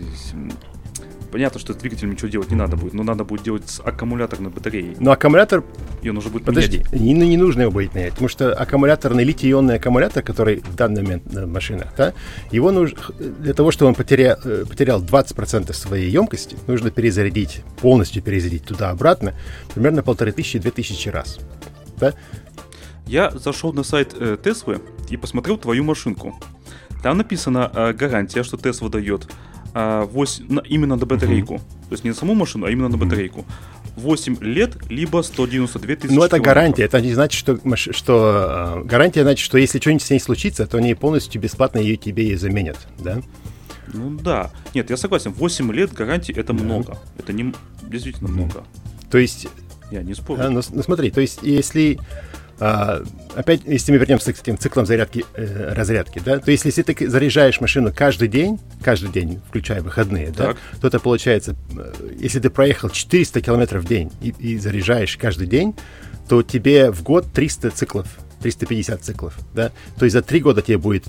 [1.32, 4.50] Понятно, что с двигателем ничего делать не надо будет, но надо будет делать с аккумуляторной
[4.50, 4.96] батареей.
[5.00, 5.64] Но аккумулятор...
[6.02, 9.76] И он уже будет Подожди, не, не нужно его будет менять, потому что аккумуляторный литий-ионный
[9.76, 12.12] аккумулятор, который в данный момент на машинах, да,
[12.50, 12.98] его нужно...
[13.18, 19.32] Для того, чтобы он потерял, э, потерял 20% своей емкости, нужно перезарядить, полностью перезарядить туда-обратно
[19.74, 21.38] примерно полторы тысячи-две тысячи раз.
[21.98, 22.12] Да?
[23.06, 26.38] Я зашел на сайт э, Теслы и посмотрел твою машинку.
[27.02, 29.28] Там написано э, гарантия, что Тесла дает
[29.74, 31.54] 8, а, на, именно на батарейку.
[31.54, 31.88] Uh-huh.
[31.88, 33.44] То есть не на саму машину, а именно на батарейку.
[33.96, 36.84] 8 лет, либо 192 тысячи Ну, это гарантия.
[36.84, 40.78] Это не значит, что, что э, гарантия значит, что если что-нибудь с ней случится, то
[40.78, 43.20] они полностью бесплатно ее тебе и заменят, да?
[43.92, 44.50] Ну да.
[44.74, 45.32] Нет, я согласен.
[45.32, 46.64] 8 лет гарантии это да.
[46.64, 46.98] много.
[47.18, 48.64] Это не действительно много.
[49.10, 49.48] То есть...
[49.90, 50.42] Я не спорю.
[50.42, 51.98] А, ну, ну смотри, то есть если
[52.64, 53.02] а,
[53.34, 57.10] опять, если мы вернемся к этим циклам зарядки, э, разрядки, да, то есть если ты
[57.10, 62.50] заряжаешь машину каждый день, каждый день, включая выходные, да, то это получается, э, если ты
[62.50, 65.74] проехал 400 километров в день и, и заряжаешь каждый день,
[66.28, 68.06] то тебе в год 300 циклов
[68.42, 71.04] 350 циклов, да, то есть за три года тебе будет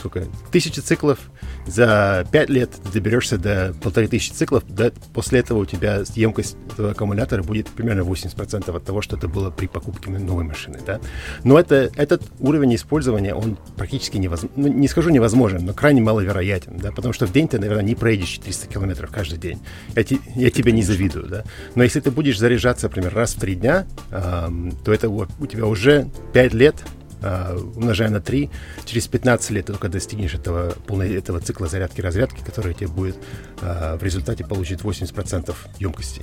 [0.00, 1.20] сколько, тысяча циклов,
[1.66, 6.56] за пять лет ты доберешься до полторы тысячи циклов, да, после этого у тебя емкость
[6.72, 11.00] этого аккумулятора будет примерно 80% от того, что это было при покупке новой машины, да.
[11.44, 16.76] Но это, этот уровень использования, он практически невозможен, ну, не скажу невозможен, но крайне маловероятен,
[16.76, 19.58] да, потому что в день ты, наверное, не проедешь 400 километров каждый день.
[19.94, 21.44] Я, те, я тебе не завидую, да.
[21.74, 25.46] Но если ты будешь заряжаться, например, раз в три дня, эм, то это у, у
[25.46, 26.76] тебя уже 5 лет
[27.22, 28.50] умножая на 3,
[28.84, 33.16] через 15 лет ты только достигнешь этого, полной, этого цикла зарядки-разрядки, который тебе будет
[33.60, 36.22] uh, в результате получить 80% емкости.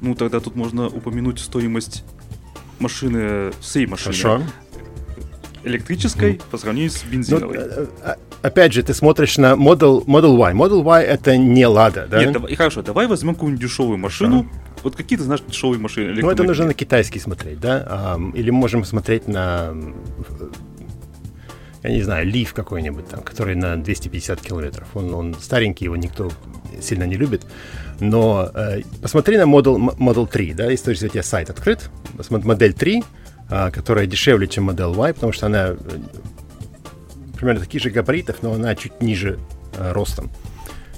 [0.00, 2.04] Ну, тогда тут можно упомянуть стоимость
[2.78, 4.14] машины, всей машины.
[4.14, 4.42] Хорошо.
[5.64, 6.42] Электрической mm.
[6.50, 7.58] по сравнению с бензиновой.
[7.58, 7.88] Ну,
[8.42, 10.54] опять же, ты смотришь на Model, Model Y.
[10.54, 12.24] Model Y это не Lada, да?
[12.24, 14.48] Нет, давай, хорошо, давай возьмем какую-нибудь дешевую машину.
[14.88, 16.18] Вот какие ты знаешь дешевые машины?
[16.22, 18.18] Ну, это нужно на китайский смотреть, да?
[18.34, 19.74] Или можем смотреть на
[21.82, 24.88] я не знаю, Лив какой-нибудь там, который на 250 километров.
[24.94, 26.30] Он, он старенький, его никто
[26.80, 27.46] сильно не любит.
[28.00, 31.90] Но э, посмотри на Model, Model 3, да, если у тебя сайт открыт,
[32.30, 33.04] модель 3,
[33.50, 35.76] э, которая дешевле, чем Model Y, потому что она
[37.36, 39.38] примерно таких же габаритов, но она чуть ниже
[39.76, 40.30] э, ростом.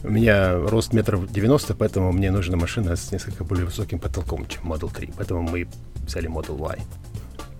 [0.02, 4.72] У меня рост метров 90, поэтому мне нужна машина с несколько более высоким потолком, чем
[4.72, 5.12] Model 3.
[5.16, 5.68] Поэтому мы
[6.06, 6.78] взяли Model Y.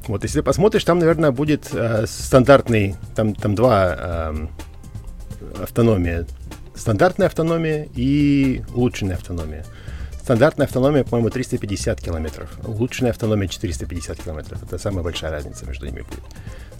[0.08, 4.46] Вот, если ты посмотришь, там, наверное, будет э, стандартный, там, там два э,
[5.62, 6.26] автономия.
[6.74, 9.66] Стандартная автономия и улучшенная автономия.
[10.22, 12.50] Стандартная автономия, по-моему, 350 километров.
[12.64, 14.62] Улучшенная автономия 450 километров.
[14.62, 16.24] Это самая большая разница между ними будет.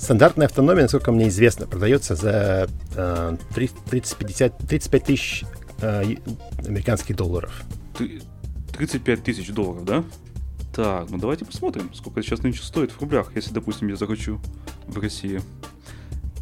[0.01, 5.45] Стандартная автономия, насколько мне известно, продается за э, 30, 50, 35 тысяч
[5.83, 6.15] э,
[6.67, 7.65] американских долларов.
[8.79, 10.05] 35 тысяч долларов, да?
[10.75, 14.41] Так, ну давайте посмотрим, сколько сейчас нынче стоит в рублях, если, допустим, я захочу
[14.87, 15.43] в России.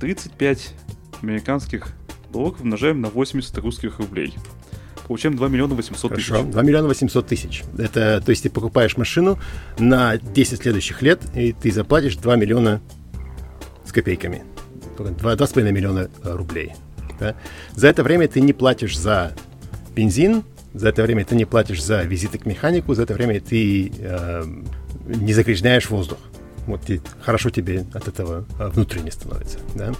[0.01, 0.75] 35
[1.23, 1.89] американских
[2.31, 4.35] долларов умножаем на 80 русских рублей.
[5.09, 6.29] Получаем 2 миллиона 800 тысяч.
[6.29, 7.65] Хорошо, 2 миллиона 800 тысяч.
[7.77, 9.37] Это, то есть ты покупаешь машину
[9.81, 12.81] на 10 следующих лет, и ты заплатишь 2 миллиона
[13.89, 14.43] с копейками.
[14.97, 16.75] 2,5 миллиона э, рублей.
[17.19, 17.35] Да?
[17.75, 19.33] За это время ты не платишь за
[19.95, 20.43] бензин,
[20.75, 24.45] за это время ты не платишь за визиты к механику, за это время ты э,
[25.07, 26.19] не загрязняешь воздух.
[26.67, 29.59] Вот ты, хорошо тебе от этого э, внутренне становится.
[29.75, 29.93] Да?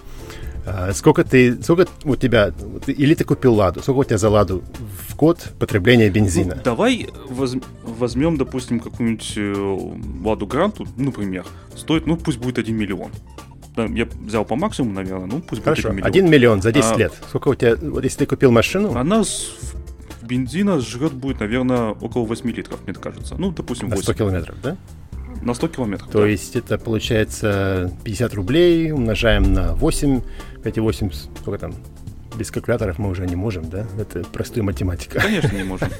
[0.65, 2.53] А, сколько ты, сколько у тебя,
[2.85, 4.63] или ты купил ладу, сколько у тебя за ладу
[5.07, 6.55] в год потребления бензина?
[6.57, 12.75] Ну, давай воз, возьмем, допустим, какую-нибудь э, ладу гранту, например, стоит, ну пусть будет 1
[12.75, 13.11] миллион
[13.87, 16.27] я взял по максимуму, наверное, ну пусть Хорошо, будет 1 миллион.
[16.27, 17.13] 1 миллион за 10 а, лет.
[17.27, 18.95] Сколько у тебя, вот если ты купил машину?
[18.95, 19.51] Она с,
[20.21, 23.35] бензина жрет будет, наверное, около 8 литров, мне кажется.
[23.37, 23.97] Ну, допустим, 8.
[23.97, 24.77] На 100 километров, да?
[25.41, 26.27] На 100 километров, То да.
[26.27, 30.21] есть это получается 50 рублей, умножаем на 8,
[30.63, 31.73] 5,8, сколько там,
[32.37, 33.85] без калькуляторов мы уже не можем, да?
[33.97, 35.19] Это простая математика.
[35.19, 35.89] Конечно, не можем.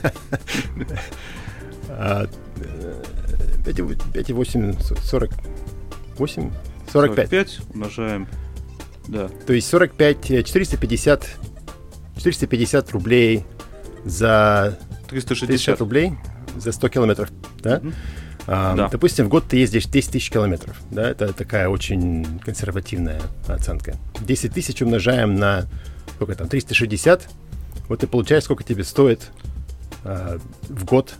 [3.70, 6.52] 5,8, 48,
[6.92, 7.30] 45.
[7.30, 8.28] 45 умножаем,
[9.08, 9.30] да.
[9.46, 11.30] То есть 45, 450,
[12.18, 13.44] 450 рублей
[14.06, 14.78] за
[15.10, 16.14] 360 рублей
[16.58, 17.30] за 100 километров,
[17.62, 17.78] да?
[17.78, 17.94] Mm-hmm.
[18.48, 18.90] А, да.
[18.90, 21.10] Допустим, в год ты ездишь 10 тысяч километров, да?
[21.10, 23.96] Это такая очень консервативная оценка.
[24.22, 25.68] 10 тысяч умножаем на
[26.16, 27.30] сколько там, 360,
[27.88, 29.32] вот и получаешь, сколько тебе стоит
[30.04, 31.16] а, в год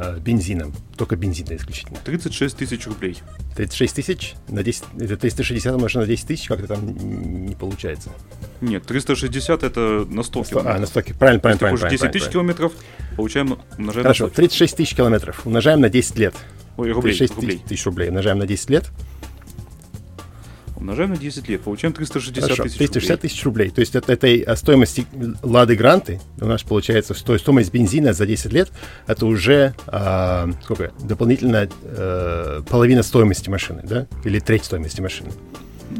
[0.00, 0.72] а, бензином.
[0.96, 1.98] Только бензина исключительно.
[2.04, 3.18] 36 тысяч рублей.
[3.56, 8.10] 36 тысяч на 10, это 360 умножить на 10 тысяч, как-то там не получается.
[8.60, 10.76] Нет, 360 это на 100 километров.
[10.76, 11.90] А, на 100 правильно, правильно, правильно.
[11.90, 12.72] 10 тысяч километров,
[13.16, 14.36] получаем, умножаем Хорошо, на 100.
[14.36, 16.34] 36 тысяч километров, умножаем на 10 лет.
[16.76, 17.62] Ой, рублей, 36 рублей.
[17.68, 18.86] тысяч рублей, умножаем на 10 лет.
[20.78, 23.70] Умножаем на 10 лет, получаем 360 Хорошо, тысяч 360 тысяч рублей.
[23.70, 25.06] То есть от этой стоимости
[25.42, 28.70] Лады Гранты у нас получается стоимость бензина за 10 лет,
[29.08, 30.92] это уже а, сколько?
[31.00, 34.06] дополнительно а, половина стоимости машины, да?
[34.24, 35.30] Или треть стоимости машины.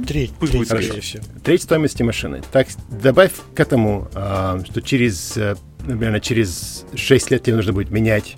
[0.07, 1.19] Треть, Пусть треть, будет хорошо.
[1.43, 2.43] Треть стоимости машины.
[2.53, 2.69] Так,
[3.03, 8.37] добавь к этому, а, что через, э, наверное, через 6 лет тебе нужно будет менять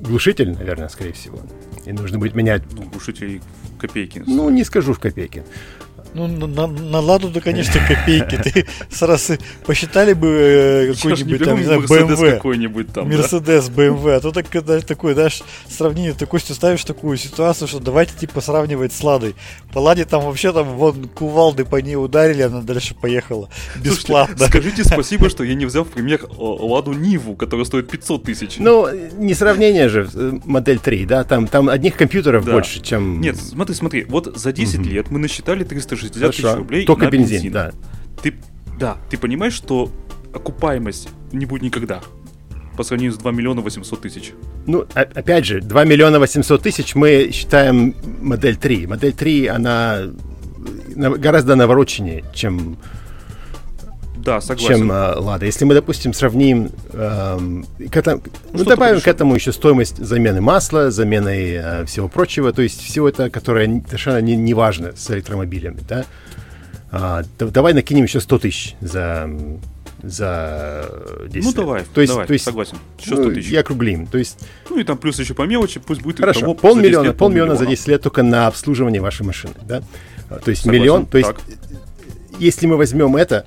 [0.00, 1.40] глушитель, наверное, скорее всего.
[1.88, 2.62] И нужно будет менять...
[2.70, 3.40] Ну, глушитель
[3.78, 4.22] копейки.
[4.26, 5.42] Ну, не скажу в копейки.
[6.18, 8.36] Ну, на, на ладу-то, конечно, копейки.
[8.42, 12.34] Ты сразу посчитали бы э, какой-нибудь там, не знаю, BMW.
[12.34, 14.16] какой-нибудь там, Мерседес, BMW.
[14.16, 18.40] А то так, когда такой, знаешь, сравнение, ты Костю ставишь такую ситуацию, что давайте, типа,
[18.40, 19.36] сравнивать с Ладой.
[19.72, 23.48] По Ладе там вообще там, вон, кувалды по ней ударили, она дальше поехала.
[23.76, 24.36] Бесплатно.
[24.36, 28.56] Слушайте, скажите спасибо, что я не взял в пример Ладу Ниву, которая стоит 500 тысяч.
[28.58, 32.52] Ну, не сравнение же, э, модель 3, да, там, там одних компьютеров да.
[32.52, 33.20] больше, чем...
[33.20, 34.88] Нет, смотри, смотри, вот за 10 угу.
[34.88, 36.42] лет мы насчитали 360 Хорошо.
[36.42, 37.52] тысяч рублей Только на бензин, бензин.
[37.52, 37.72] да.
[38.22, 38.34] Ты,
[38.78, 39.90] да, ты понимаешь, что
[40.32, 42.00] окупаемость не будет никогда
[42.76, 44.32] по сравнению с 2 миллиона 800 тысяч.
[44.66, 48.86] Ну, опять же, 2 миллиона 800 тысяч мы считаем модель 3.
[48.86, 50.02] Модель 3, она
[50.94, 52.78] гораздо навороченнее, чем
[54.24, 54.78] да, согласен.
[54.78, 55.46] чем э, Лада.
[55.46, 57.38] Если мы, допустим, сравним, э,
[57.90, 62.62] к этому, ну, добавим к этому еще стоимость замены масла, замены э, всего прочего, то
[62.62, 66.04] есть всего это, которое совершенно не, не важно с электромобилями, да,
[66.90, 69.28] а, давай накинем еще 100 тысяч за
[70.02, 70.88] за
[71.28, 72.78] 10 Ну, давай, то есть, давай, то есть, согласен.
[72.98, 73.50] Еще 100 ну, тысяч.
[73.50, 74.06] Я округлим.
[74.06, 74.38] То есть...
[74.70, 76.18] Ну, и там плюс еще по мелочи, пусть будет...
[76.20, 79.82] Хорошо, того, полмиллиона, полмиллиона за 10 лет только на обслуживание вашей машины, да?
[80.28, 81.40] То есть согласен, миллион, то есть так.
[82.38, 83.46] если мы возьмем это,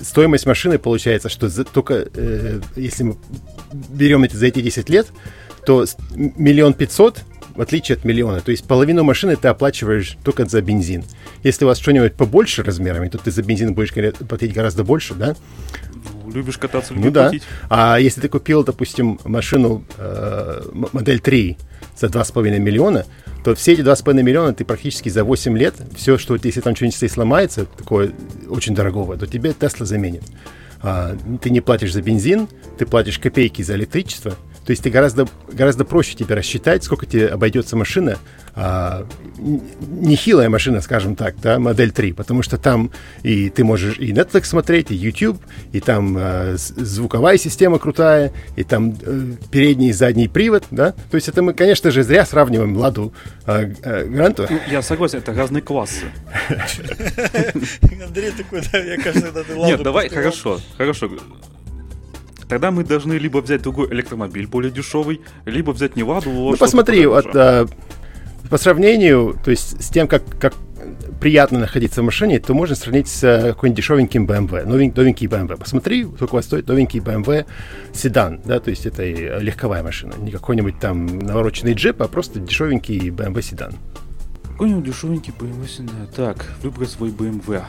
[0.00, 3.16] стоимость машины получается, что за, только э, если мы
[3.72, 5.08] берем эти, за эти 10 лет,
[5.64, 7.24] то миллион пятьсот
[7.56, 8.40] в отличие от миллиона.
[8.40, 11.04] То есть половину машины ты оплачиваешь только за бензин.
[11.42, 13.92] Если у вас что-нибудь побольше размерами, то ты за бензин будешь
[14.28, 15.34] платить гораздо больше, да?
[16.32, 17.22] Любишь кататься, любишь ну, да.
[17.22, 17.42] платить.
[17.70, 20.62] А если ты купил, допустим, машину э,
[20.92, 21.56] модель 3
[21.98, 23.06] за 2,5 миллиона,
[23.44, 27.10] то все эти 2,5 миллиона ты практически за 8 лет, все, что если там что-нибудь
[27.10, 28.12] сломается, такое
[28.48, 30.22] очень дорогого, то тебе Тесла заменит.
[30.82, 34.34] А, ты не платишь за бензин, ты платишь копейки за электричество,
[34.66, 38.18] то есть ты гораздо, гораздо проще тебе рассчитать, сколько тебе обойдется машина,
[38.56, 39.06] а,
[39.38, 42.90] нехилая машина, скажем так, да, модель 3, потому что там
[43.22, 45.40] и ты можешь и Netflix смотреть, и YouTube,
[45.72, 50.92] и там а, звуковая система крутая, и там а, передний и задний привод, да.
[51.10, 53.12] То есть это мы, конечно же, зря сравниваем Ладу
[53.44, 54.48] а, а, Гранту.
[54.50, 56.06] Ну, я согласен, это разные классы.
[58.04, 61.08] Андрей такой, да, я, кажется, Нет, давай, хорошо, хорошо.
[62.48, 66.30] Тогда мы должны либо взять другой электромобиль более дешевый, либо взять не Ладу.
[66.30, 67.66] Ну посмотри, вот, а,
[68.48, 70.54] по сравнению, то есть с тем, как, как
[71.20, 75.56] приятно находиться в машине, то можно сравнить с uh, какой-нибудь дешевеньким BMW, новень, новенький BMW.
[75.56, 77.46] Посмотри, сколько у вас стоит новенький BMW
[77.92, 83.08] седан, да, то есть это легковая машина, не какой-нибудь там навороченный джип, а просто дешевенький
[83.08, 83.72] BMW седан.
[84.52, 86.08] Какой-нибудь дешевенький BMW седан.
[86.14, 87.62] Так, выбрать свой BMW.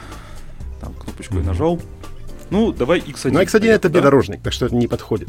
[0.80, 1.46] Там кнопочку mm-hmm.
[1.46, 1.80] нажал.
[2.50, 3.30] Ну, давай X1.
[3.32, 3.98] Ну, X1 это да?
[3.98, 5.28] внедорожник, так что это не подходит.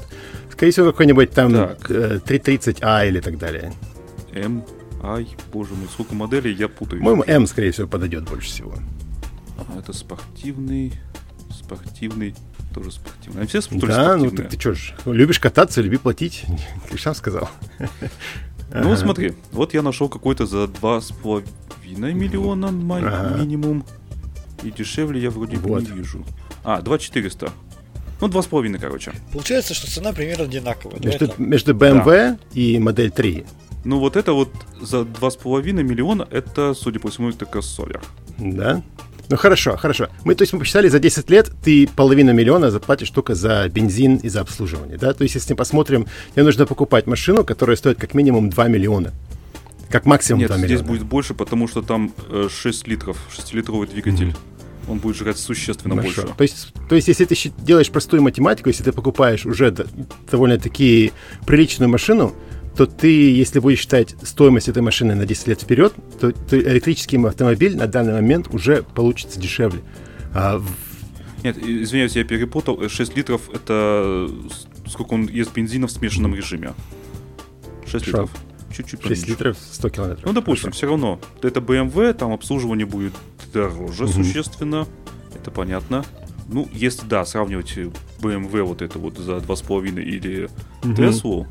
[0.51, 1.89] Скорее всего, какой-нибудь там так.
[1.89, 3.73] 330A или так далее.
[4.33, 4.63] M,
[5.01, 7.01] I, боже мой, сколько моделей, я путаю.
[7.01, 8.73] По-моему, M, скорее всего, подойдет больше всего.
[9.57, 10.93] А, это спортивный,
[11.51, 12.35] спортивный,
[12.73, 13.43] тоже спортивный.
[13.43, 16.45] А все что Да, ну ты, ты что ж, любишь кататься, люби платить.
[16.89, 17.49] Ты сам сказал.
[18.71, 23.83] Ну, смотри, вот я нашел какой-то за 2,5 миллиона минимум.
[24.61, 26.25] И дешевле я вроде бы не вижу.
[26.63, 27.51] А, 2400.
[28.21, 29.13] Ну, 2,5, короче.
[29.31, 30.99] Получается, что цена примерно одинаковая.
[30.99, 32.39] Между, да, между BMW да.
[32.53, 33.45] и модель 3.
[33.85, 34.49] Ну, вот это вот
[34.81, 38.01] за 2,5 миллиона, это, судя по всему, это кроссовер.
[38.37, 38.83] Да?
[39.29, 40.09] Ну хорошо, хорошо.
[40.25, 44.15] Мы, то есть мы посчитали, за 10 лет ты половину миллиона заплатишь только за бензин
[44.15, 45.13] и за обслуживание, да?
[45.13, 49.13] То есть если мы посмотрим, тебе нужно покупать машину, которая стоит как минимум 2 миллиона.
[49.89, 50.75] Как максимум Нет, 2 миллиона.
[50.75, 52.11] здесь будет больше, потому что там
[52.49, 54.29] 6 э, литров, 6-литровый двигатель.
[54.29, 54.58] Mm-hmm
[54.89, 56.21] он будет жрать существенно Хорошо.
[56.23, 56.35] больше.
[56.35, 59.73] То есть, то есть, если ты делаешь простую математику, если ты покупаешь уже
[60.31, 61.13] довольно-таки
[61.45, 62.35] приличную машину,
[62.75, 67.17] то ты, если будешь считать стоимость этой машины на 10 лет вперед, то, то электрический
[67.17, 69.81] автомобиль на данный момент уже получится дешевле.
[70.33, 70.67] А в...
[71.43, 72.89] Нет, извиняюсь, я перепутал.
[72.89, 74.29] 6 литров это
[74.87, 76.73] сколько он ест бензина в смешанном режиме.
[77.85, 78.11] 6 Шо?
[78.11, 78.31] литров
[78.71, 80.25] чуть-чуть 6 литров 100 километров.
[80.25, 80.77] Ну, допустим, Хорошо.
[80.77, 81.19] все равно.
[81.41, 83.13] Это BMW, там обслуживание будет
[83.53, 84.13] дороже угу.
[84.13, 84.87] существенно.
[85.35, 86.05] Это понятно.
[86.47, 87.77] Ну, если, да, сравнивать
[88.19, 90.49] BMW вот это вот за 2,5 или
[90.83, 90.91] угу.
[90.93, 91.47] Tesla,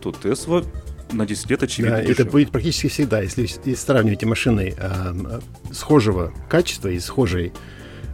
[0.00, 0.66] то Tesla
[1.12, 2.22] на 10 лет очевидно Да, дешевле.
[2.22, 3.20] это будет практически всегда.
[3.20, 5.40] Если, если сравниваете машины э,
[5.72, 7.52] схожего качества и схожей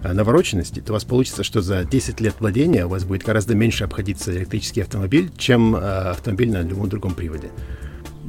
[0.03, 3.55] э, навороченности, то у вас получится, что за 10 лет владения у вас будет гораздо
[3.55, 7.51] меньше обходиться электрический автомобиль, чем э, автомобиль на любом другом приводе.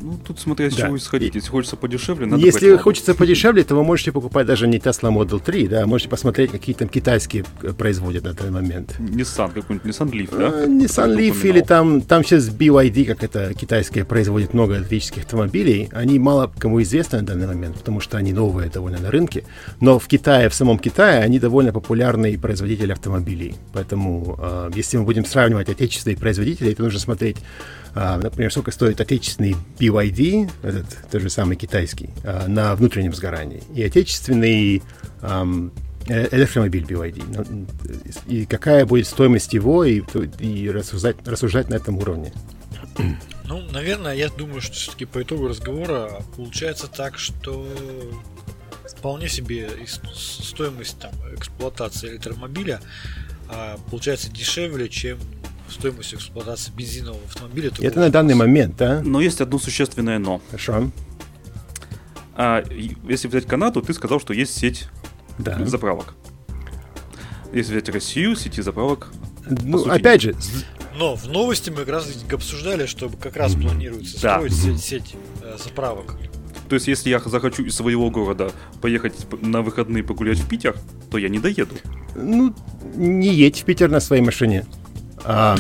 [0.06, 0.86] Ну, тут смотря с да.
[0.86, 1.34] чего исходить.
[1.34, 5.42] Если хочется подешевле, надо Если хочется подешевле, то вы можете покупать даже не Tesla Model
[5.44, 9.00] 3, да, можете посмотреть, какие там китайские э, производят на данный момент.
[9.00, 10.50] Nissan, какой-нибудь Nissan Leaf, да?
[10.50, 15.90] Uh, Nissan Leaf или там, там сейчас BYD, как это китайское, производит много электрических автомобилей.
[15.92, 19.44] Они мало кому известны на данный момент, потому что они новые довольно на рынке.
[19.82, 23.56] Но в Китае, в самом Китае, они довольно популярные производители автомобилей.
[23.74, 29.00] Поэтому, uh, если мы будем сравнивать отечественные производители, то нужно смотреть а, например, сколько стоит
[29.00, 34.84] отечественный BYD, этот тот же самый китайский, а, на внутреннем сгорании, и отечественный
[35.22, 35.70] э,
[36.08, 37.24] электромобиль BYD.
[37.28, 37.68] Ну,
[38.28, 40.04] и какая будет стоимость его, и,
[40.40, 42.34] и рассуждать, рассуждать на этом уровне.
[43.48, 47.68] Ну, наверное, я думаю, что все-таки по итогу разговора получается так, что
[48.90, 49.70] вполне себе
[50.16, 52.82] стоимость там, эксплуатации электромобиля
[53.48, 55.20] а, получается дешевле, чем
[55.70, 57.72] стоимость эксплуатации бензинового автомобиля.
[57.80, 59.02] Это на данный момент, да?
[59.04, 60.42] Но есть одно существенное но.
[60.52, 60.92] Хорошо.
[62.36, 62.64] А,
[63.08, 64.88] если взять Канаду, ты сказал, что есть сеть
[65.38, 65.66] да.
[65.66, 66.16] заправок.
[67.54, 69.12] Если взять Россию, сети заправок.
[69.48, 70.36] Ну, опять же.
[70.98, 74.36] Но в новости мы как раз обсуждали, что как раз планируется да.
[74.36, 76.16] строить сеть, сеть э, заправок.
[76.70, 78.52] То есть, если я захочу из своего города
[78.82, 80.76] поехать на выходные погулять в Питер,
[81.12, 81.76] то я не доеду.
[82.16, 82.56] Ну,
[82.96, 84.66] не едь в Питер на своей машине.
[85.28, 85.56] А,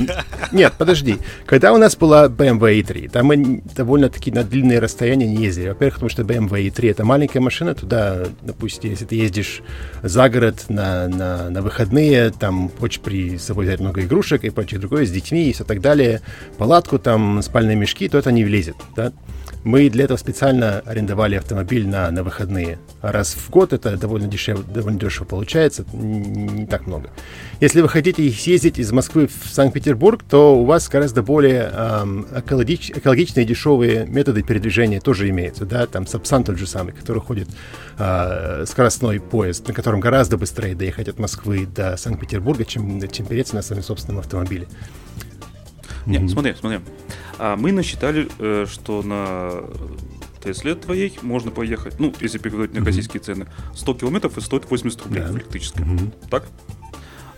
[0.52, 1.18] нет, подожди.
[1.46, 5.70] Когда у нас была BMW i3, там мы довольно-таки на длинные расстояния не ездили.
[5.70, 9.62] Во-первых, потому что BMW i3 это маленькая машина, туда, допустим, если ты ездишь
[10.04, 14.80] за город на, на, на выходные, там хочешь при собой взять много игрушек и прочее
[14.80, 16.22] другое, с детьми и все так далее,
[16.58, 19.12] палатку, там, спальные мешки, то это не влезет, да?
[19.66, 22.78] Мы для этого специально арендовали автомобиль на, на выходные.
[23.02, 27.10] Раз в год это довольно, дешево, довольно дешево получается, не так много.
[27.60, 32.92] Если вы хотите съездить из Москвы в Санкт-Петербург, то у вас гораздо более эм, экологич,
[32.92, 35.66] экологичные дешевые методы передвижения тоже имеются.
[35.66, 35.88] Да?
[35.88, 37.50] Там Сапсан тот же самый, который ходит
[37.98, 43.56] э, скоростной поезд, на котором гораздо быстрее доехать от Москвы до Санкт-Петербурга, чем, чем переться
[43.56, 44.68] на своем собственном автомобиле.
[46.06, 46.28] Нет, mm-hmm.
[46.30, 46.80] смотри, смотри.
[47.38, 49.64] А мы насчитали, э, что на
[50.44, 53.26] Тесле твоей можно поехать, ну, если переводить на российские mm-hmm.
[53.26, 55.32] цены, 100 километров и стоит 80 рублей yeah.
[55.32, 55.86] в электрической.
[55.86, 56.14] Mm-hmm.
[56.30, 56.46] Так?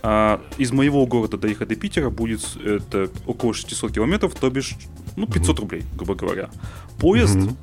[0.03, 4.75] А из моего города доехать до Питера будет это около 600 километров, то бишь,
[5.15, 5.61] ну, 500 mm-hmm.
[5.61, 6.49] рублей, грубо говоря.
[6.99, 7.55] Поезд mm-hmm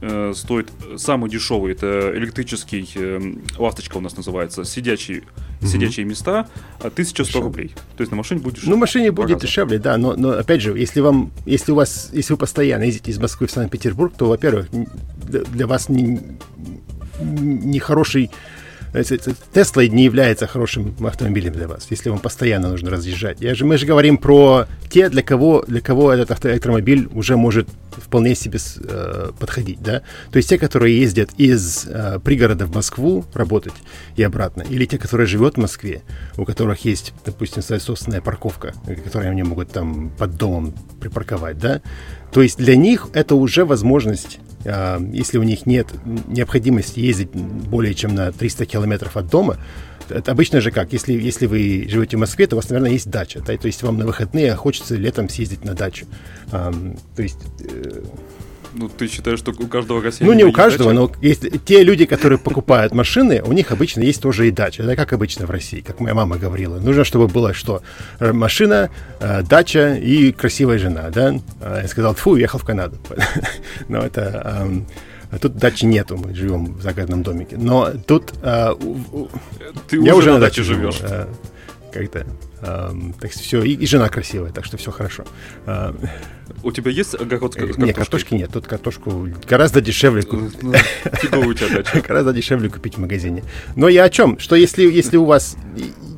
[0.00, 3.20] э, стоит самый дешевый, это электрический, э,
[3.58, 5.22] ласточка у нас называется, сидячий,
[5.60, 5.66] угу.
[5.66, 6.48] сидячие места,
[6.80, 7.40] 1100 Хорошо.
[7.42, 7.74] рублей.
[7.96, 8.74] То есть на машине будет дешевле.
[8.74, 9.46] Ну, машине будет раза.
[9.46, 13.10] дешевле, да, но, но опять же, если вам, если у вас, если вы постоянно ездите
[13.10, 16.20] из Москвы в Санкт-Петербург, то, во-первых, для вас не,
[17.20, 18.30] не хороший
[19.52, 23.40] Тесла не является хорошим автомобилем для вас, если вам постоянно нужно разъезжать.
[23.40, 27.68] Я же, мы же говорим про те, для кого, для кого этот электромобиль уже может
[27.90, 30.02] вполне себе э, подходить, да.
[30.30, 33.74] То есть те, которые ездят из э, пригорода в Москву работать
[34.16, 36.02] и обратно, или те, которые живут в Москве,
[36.36, 38.74] у которых есть, допустим, своя собственная парковка,
[39.04, 41.80] которую они могут там под домом припарковать, да.
[42.32, 44.38] То есть для них это уже возможность
[45.12, 45.88] если у них нет
[46.26, 49.58] необходимости ездить более чем на 300 километров от дома,
[50.08, 53.10] это обычно же как, если, если вы живете в Москве, то у вас, наверное, есть
[53.10, 56.06] дача, да, то есть вам на выходные хочется летом съездить на дачу.
[56.52, 56.72] А,
[57.16, 58.02] то есть э,
[58.78, 61.00] ну, ты считаешь, что у каждого россиянина Ну, не у каждого, дача?
[61.00, 64.82] но есть те люди, которые покупают машины, у них обычно есть тоже и дача.
[64.82, 66.78] Это как обычно в России, как моя мама говорила.
[66.78, 67.82] Нужно, чтобы было что?
[68.20, 71.34] Э, машина, э, дача и красивая жена, да?
[71.60, 72.96] А я сказал, фу, уехал в Канаду.
[73.88, 74.68] Но это...
[75.40, 77.56] Тут дачи нету, мы живем в загородном домике.
[77.58, 78.32] Но тут...
[78.42, 78.74] А,
[79.88, 80.98] ты я уже на даче живешь.
[81.02, 81.26] Э,
[81.92, 82.24] как-то
[82.62, 85.24] Um, так все, и, и жена красивая, так что все хорошо.
[85.66, 86.08] Uh,
[86.62, 87.84] у тебя есть огород с картошкой?
[87.84, 88.50] Нет, картошки нет.
[88.52, 90.62] Тут картошку гораздо дешевле купить.
[90.62, 90.70] Ну,
[91.40, 92.00] у тебя дача.
[92.06, 93.44] Гораздо дешевле купить в магазине.
[93.74, 94.38] Но я о чем?
[94.38, 95.56] Что если, если у вас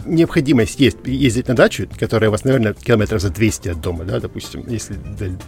[0.09, 4.21] необходимость есть ездить на дачу, которая у вас, наверное, километров за 200 от дома, да,
[4.21, 4.97] допустим, если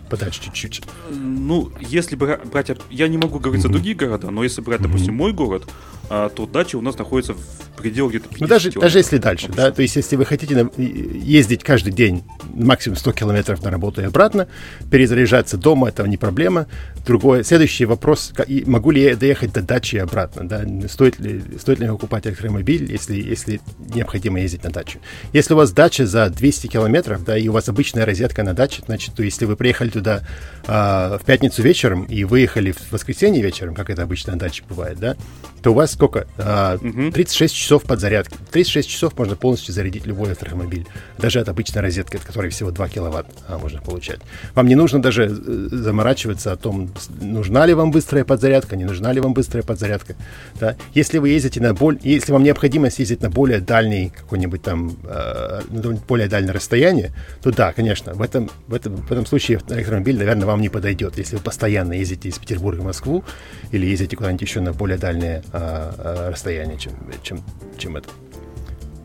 [0.08, 0.82] подальше чуть-чуть.
[1.10, 2.70] Ну, если брать...
[2.90, 5.64] Я не могу говорить за другие города, но если брать, допустим, мой город,
[6.08, 9.48] а, то дача у нас находится в пределах где-то 50 Ну, даже, даже если дальше,
[9.48, 12.22] да, то есть если вы хотите ездить каждый день
[12.52, 14.46] максимум 100 километров на работу и обратно,
[14.90, 16.66] перезаряжаться дома, это не проблема.
[17.06, 18.32] Другой, следующий вопрос,
[18.66, 22.90] могу ли я доехать до дачи и обратно, да, стоит ли, стоит ли покупать электромобиль,
[22.90, 23.60] если, если
[23.94, 24.98] необходимо ездить на дачу.
[25.32, 28.82] Если у вас дача за 200 километров, да, и у вас обычная розетка на даче,
[28.86, 30.22] значит, то если вы приехали туда
[30.66, 34.98] э, в пятницу вечером и выехали в воскресенье вечером, как это обычно на даче бывает,
[34.98, 35.16] да,
[35.62, 36.26] то у вас сколько?
[36.38, 36.78] Э,
[37.12, 38.36] 36 часов часов подзарядки.
[38.50, 40.69] 36 часов можно полностью зарядить любой электромобиль.
[41.18, 44.20] Даже от обычной розетки, от которой всего 2 киловатт а, можно получать.
[44.54, 45.28] Вам не нужно даже э,
[45.70, 46.90] заморачиваться о том,
[47.20, 50.14] нужна ли вам быстрая подзарядка, не нужна ли вам быстрая подзарядка.
[50.58, 50.76] Да?
[50.94, 55.62] Если вы ездите на боль, если вам необходимо съездить на более дальний какой-нибудь там, э,
[56.08, 57.12] более дальнее расстояние,
[57.42, 61.18] то да, конечно, в этом, в этом, в этом случае электромобиль, наверное, вам не подойдет.
[61.18, 63.24] Если вы постоянно ездите из Петербурга в Москву
[63.72, 66.92] или ездите куда-нибудь еще на более дальнее а, расстояние, чем,
[67.22, 67.42] чем,
[67.78, 68.08] чем это.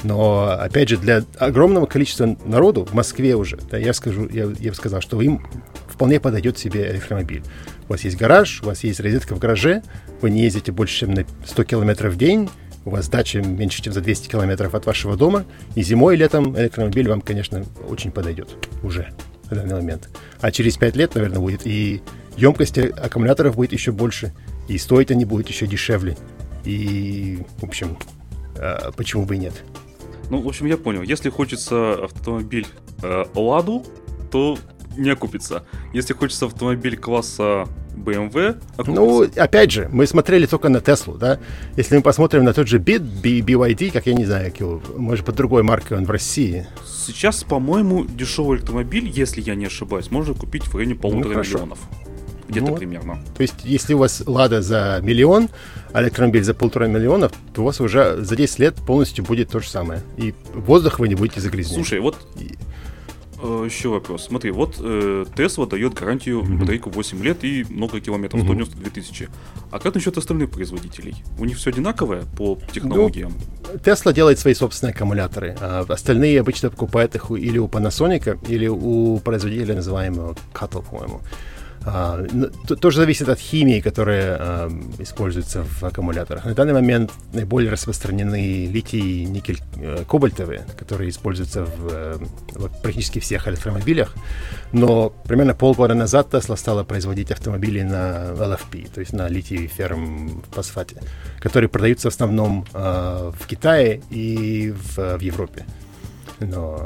[0.05, 4.69] Но, опять же, для огромного количества народу в Москве уже, да, я скажу, я, я
[4.69, 5.45] бы сказал, что им
[5.87, 7.43] вполне подойдет себе электромобиль.
[7.89, 9.81] У вас есть гараж, у вас есть розетка в гараже,
[10.21, 12.49] вы не ездите больше, чем на 100 километров в день,
[12.85, 15.43] у вас дача меньше, чем за 200 километров от вашего дома,
[15.73, 18.49] и зимой и летом электромобиль вам, конечно, очень подойдет
[18.83, 19.11] уже
[19.49, 20.09] в данный момент.
[20.39, 22.03] А через 5 лет, наверное, будет и
[22.37, 24.33] емкость аккумуляторов будет еще больше,
[24.67, 26.15] и стоить они будут еще дешевле.
[26.63, 27.97] И, в общем,
[28.57, 29.53] а, почему бы и нет?
[30.29, 31.01] Ну, в общем, я понял.
[31.01, 32.67] Если хочется автомобиль
[33.03, 33.85] э, Ладу,
[34.31, 34.57] то
[34.97, 35.65] не окупится.
[35.93, 38.91] Если хочется автомобиль класса BMW, окупится.
[38.91, 41.39] Ну, опять же, мы смотрели только на Теслу, да?
[41.75, 45.25] Если мы посмотрим на тот же BID, BYD, как я не знаю, как его, может,
[45.25, 46.67] под другой маркой он в России.
[46.85, 51.79] Сейчас, по-моему, дешевый автомобиль, если я не ошибаюсь, можно купить в районе полутора ну, миллионов.
[52.47, 53.19] Где-то ну, примерно.
[53.35, 55.49] То есть, если у вас Лада за миллион,
[55.93, 59.59] а электромобиль за полтора миллиона, то у вас уже за 10 лет полностью будет то
[59.59, 60.01] же самое.
[60.17, 61.75] И воздух вы не будете загрязнять.
[61.75, 62.17] Слушай, вот
[63.41, 64.25] э, еще вопрос.
[64.25, 66.57] Смотри, вот э, Tesla дает гарантию mm-hmm.
[66.57, 68.65] батарейку 8 лет и много километров, mm-hmm.
[68.65, 69.29] 192 тысячи.
[69.71, 71.15] А как насчет остальных производителей?
[71.39, 73.33] У них все одинаковое по технологиям?
[73.63, 75.57] Ну, Tesla делает свои собственные аккумуляторы.
[75.59, 81.21] А остальные обычно покупают их или у Panasonic, или у производителя, называемого Cuttle, по-моему.
[81.87, 86.45] А, ну, тоже зависит от химии, которая а, используется в аккумуляторах.
[86.45, 90.03] На данный момент наиболее распространены литий, никель, э,
[90.77, 92.17] которые используются в, э,
[92.81, 94.15] практически всех электромобилях.
[94.71, 100.43] Но примерно полгода назад Tesla стала производить автомобили на LFP, то есть на литий ферм
[100.51, 100.95] фосфате,
[101.39, 105.65] которые продаются в основном э, в Китае и в Европе.
[106.39, 106.77] Но,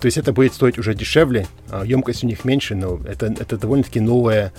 [0.00, 3.56] то есть это будет стоить уже дешевле, а емкость у них меньше, но это, это
[3.58, 4.52] довольно-таки новая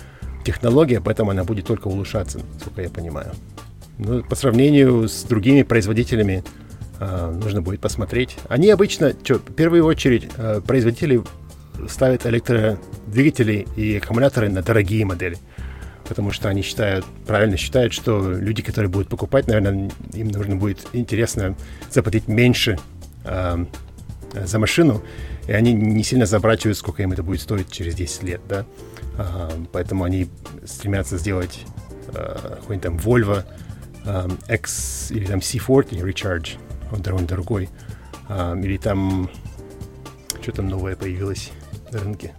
[0.44, 3.32] технология, поэтому она будет только улучшаться, насколько я понимаю.
[3.98, 6.44] Ну, по сравнению с другими производителями
[7.00, 8.36] а, нужно будет посмотреть.
[8.48, 11.22] Они обычно, что, в первую очередь, а, производители
[11.88, 15.38] ставят электродвигатели и аккумуляторы на дорогие модели.
[16.06, 20.86] Потому что они считают, правильно считают, что люди, которые будут покупать, наверное, им нужно будет
[20.92, 21.56] интересно
[21.90, 22.78] заплатить меньше
[23.24, 23.64] Э,
[24.34, 25.02] за машину,
[25.46, 28.66] и они не сильно забрачивают, сколько им это будет стоить через 10 лет, да.
[29.16, 30.28] А, поэтому они
[30.64, 31.60] стремятся сделать
[32.08, 33.44] а, какой-нибудь там Volvo
[34.04, 36.58] а, X или там C40 Recharge,
[36.92, 37.68] он довольно дорогой,
[38.28, 39.30] или там
[40.40, 41.50] что там новое появилось
[41.90, 42.34] на рынке,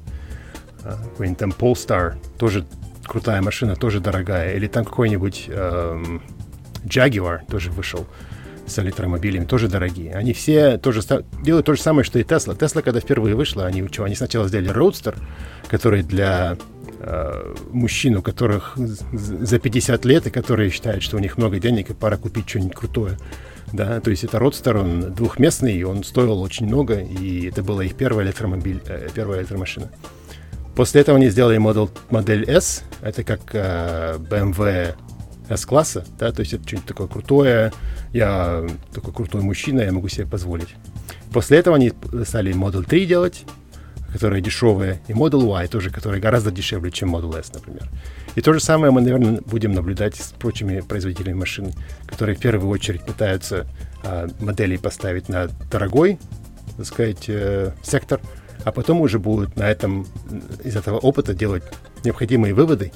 [0.83, 2.65] какой-нибудь там Polestar, тоже
[3.03, 5.49] крутая машина, тоже дорогая, или там какой-нибудь
[6.85, 8.07] Jaguar тоже вышел,
[8.67, 10.13] с электромобилями, тоже дорогие.
[10.13, 11.01] Они все тоже
[11.43, 12.57] делают то же самое, что и Tesla.
[12.57, 14.03] Tesla, когда впервые вышла, они что?
[14.03, 15.15] Они сначала сделали Roadster,
[15.67, 16.57] который для
[16.99, 21.89] э, мужчин, у которых за 50 лет, и которые считают, что у них много денег,
[21.89, 23.17] и пора купить что-нибудь крутое.
[23.73, 27.83] Да, то есть это Roadster, он двухместный, и он стоил очень много, и это была
[27.83, 29.91] их первая электромобиль, э, первая электромашина.
[30.75, 34.95] После этого они сделали модель, модель S, это как э, BMW
[35.49, 37.73] S-класса, да, то есть это что-нибудь такое крутое,
[38.13, 40.75] я такой крутой мужчина, я могу себе позволить.
[41.31, 41.91] После этого они
[42.23, 43.43] стали Model 3 делать,
[44.11, 47.89] которые дешевые, и Model Y тоже, которые гораздо дешевле, чем Model S, например.
[48.35, 51.73] И то же самое мы, наверное, будем наблюдать с прочими производителями машин,
[52.05, 53.67] которые в первую очередь пытаются
[54.03, 56.17] а, модели поставить на дорогой,
[56.77, 58.21] так сказать, э, сектор,
[58.63, 60.07] а потом уже будут на этом,
[60.63, 61.63] из этого опыта делать
[62.03, 62.91] необходимые выводы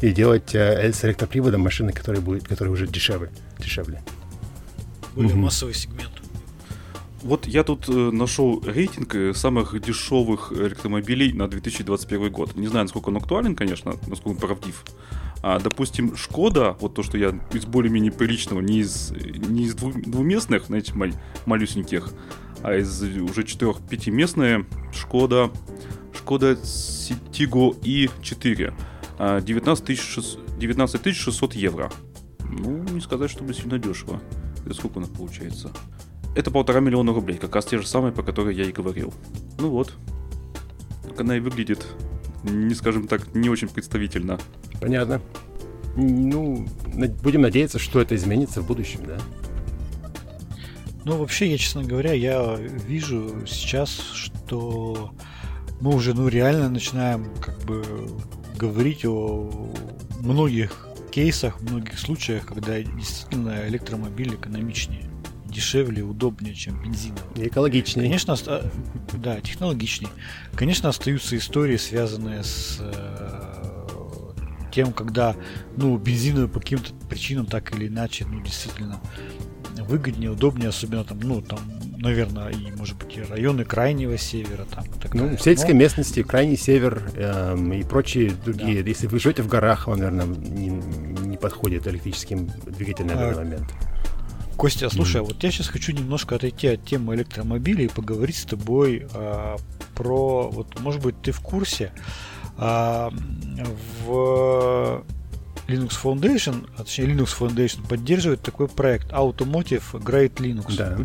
[0.00, 3.30] и делать э, с электроприводом машины, которые, будут, которые уже дешевле.
[3.58, 4.02] дешевле.
[5.14, 5.42] Более угу.
[5.42, 6.10] массовый сегмент.
[7.22, 12.54] Вот я тут э, нашел рейтинг э, самых дешевых электромобилей на 2021 год.
[12.54, 14.84] Не знаю, насколько он актуален, конечно, насколько он правдив.
[15.42, 20.66] А, допустим, Шкода, вот то, что я из более-менее приличного, не из, не из двуместных,
[20.66, 21.14] знаете, маль,
[21.46, 22.12] малюсеньких,
[22.62, 25.50] а из уже четырех-пятиместная Шкода,
[26.14, 28.74] Шкода Citigo i4.
[29.18, 31.90] 19 600, 19 600 евро.
[32.40, 34.20] Ну, не сказать, чтобы сильно дешево.
[34.64, 35.70] Это сколько у нас получается?
[36.34, 39.14] Это полтора миллиона рублей, как раз те же самые, по которым я и говорил.
[39.58, 39.94] Ну вот.
[41.08, 41.86] Так она и выглядит,
[42.42, 44.38] не скажем так, не очень представительно.
[44.80, 45.20] Понятно.
[45.96, 46.66] Ну,
[47.22, 49.18] будем надеяться, что это изменится в будущем, да?
[51.04, 55.12] Ну, вообще, я, честно говоря, я вижу сейчас, что
[55.80, 57.84] мы уже, ну, реально начинаем, как бы,
[58.56, 59.70] говорить о
[60.20, 65.04] многих кейсах, многих случаях, когда действительно электромобиль экономичнее
[65.46, 67.22] дешевле, удобнее, чем бензиновый.
[67.36, 68.04] И экологичнее.
[68.04, 68.36] Конечно,
[69.12, 70.10] да, технологичнее.
[70.54, 73.54] Конечно, остаются истории, связанные с э,
[74.72, 75.36] тем, когда
[75.76, 79.00] ну, бензиновый по каким-то причинам так или иначе, ну, действительно
[79.78, 81.60] выгоднее, удобнее, особенно там, ну, там,
[82.04, 84.84] наверное, и, может быть, и районы крайнего севера там.
[84.84, 85.38] И так ну, далее.
[85.38, 85.80] в сельской Но...
[85.80, 88.82] местности, крайний север эм, и прочие другие.
[88.82, 88.88] Да.
[88.88, 93.36] Если вы живете в горах, вам, наверное, не, не подходит электрическим двигатель на данный а,
[93.36, 93.74] момент.
[94.56, 95.24] Костя, слушай, mm.
[95.24, 99.56] вот я сейчас хочу немножко отойти от темы электромобилей и поговорить с тобой а,
[99.94, 101.92] про, вот, может быть, ты в курсе,
[102.56, 103.10] а,
[104.06, 105.04] в
[105.66, 110.76] Linux Foundation, а точнее Linux Foundation поддерживает такой проект Automotive Great Linux.
[110.76, 110.98] Да.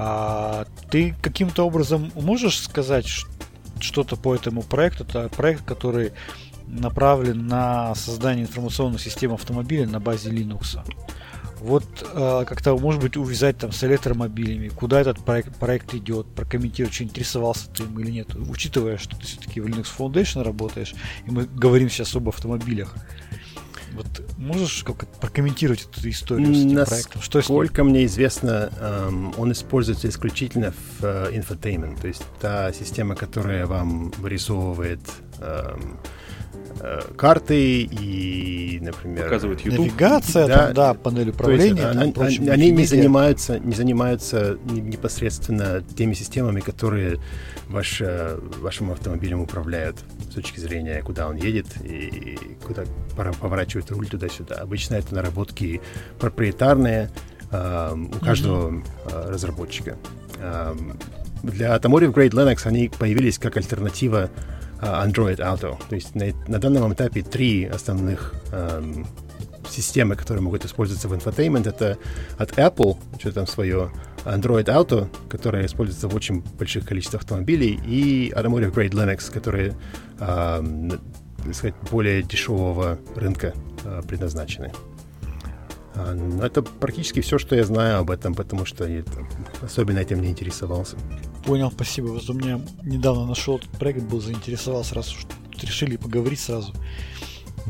[0.00, 3.06] А, ты каким-то образом можешь сказать
[3.80, 5.02] что-то по этому проекту?
[5.02, 6.12] Это проект, который
[6.68, 10.78] направлен на создание информационной системы автомобиля на базе Linux
[11.60, 11.84] вот
[12.14, 17.04] э, как-то, может быть, увязать там с электромобилями, куда этот проект, проект идет, прокомментировать, что
[17.04, 20.94] интересовался ты им или нет, учитывая, что ты все-таки в Linux Foundation работаешь,
[21.26, 22.94] и мы говорим сейчас об автомобилях.
[23.98, 27.20] Вот можешь как прокомментировать эту историю с этим проектом?
[27.20, 33.16] Что Сколько мне известно, эм, он используется исключительно в э, infotainment, то есть та система,
[33.16, 35.00] которая вам вырисовывает
[35.40, 35.98] эм,
[37.16, 39.32] карты и, например...
[39.32, 39.78] YouTube.
[39.78, 41.82] Навигация, да, там, да панель управления.
[41.82, 47.18] Есть, там, прочим, они не занимаются, не занимаются непосредственно теми системами, которые
[47.68, 49.96] ваш, э, вашим автомобилем управляют
[50.30, 54.56] с точки зрения, куда он едет и куда поворачивает руль туда-сюда.
[54.56, 55.80] Обычно это наработки
[56.18, 57.10] проприетарные
[57.50, 59.30] э, у каждого mm-hmm.
[59.30, 59.96] разработчика.
[60.38, 60.74] Э,
[61.42, 64.30] для Automotive Grade Linux они появились как альтернатива
[64.80, 65.76] Android Auto.
[65.88, 69.06] То есть на, на данном этапе три основных эм,
[69.68, 71.98] системы, которые могут использоваться в infotainment, это
[72.36, 73.90] от Apple, что там свое,
[74.24, 79.76] Android Auto, которое используется в очень больших количествах автомобилей, и Automotive Grade Linux, которые,
[80.18, 80.90] э,
[81.52, 83.54] сказать, более дешевого рынка
[83.84, 84.72] э, предназначены.
[85.98, 89.02] А, но это практически все, что я знаю об этом, потому что я
[89.60, 90.96] особенно этим не интересовался.
[91.44, 92.06] Понял, спасибо.
[92.08, 96.72] Вот у меня недавно нашел этот проект, был заинтересовал сразу, что решили поговорить сразу.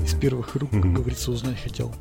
[0.04, 1.92] Из первых рук, как говорится, узнать хотел.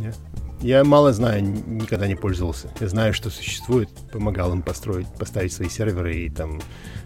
[0.00, 0.14] Yeah.
[0.60, 2.70] Я мало знаю, никогда не пользовался.
[2.80, 6.60] Я знаю, что существует, помогал им построить, поставить свои серверы и там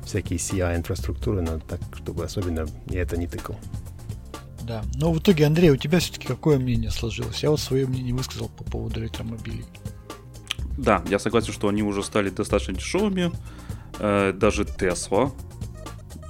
[0.04, 3.56] всякие CI-инфраструктуры, но так, чтобы особенно я это не тыкал.
[4.70, 4.84] Да.
[4.94, 7.42] Но в итоге, Андрей, у тебя все-таки какое мнение сложилось?
[7.42, 9.64] Я вот свое мнение высказал по поводу электромобилей.
[10.78, 13.32] Да, я согласен, что они уже стали достаточно дешевыми.
[13.98, 15.32] Э, даже Tesla,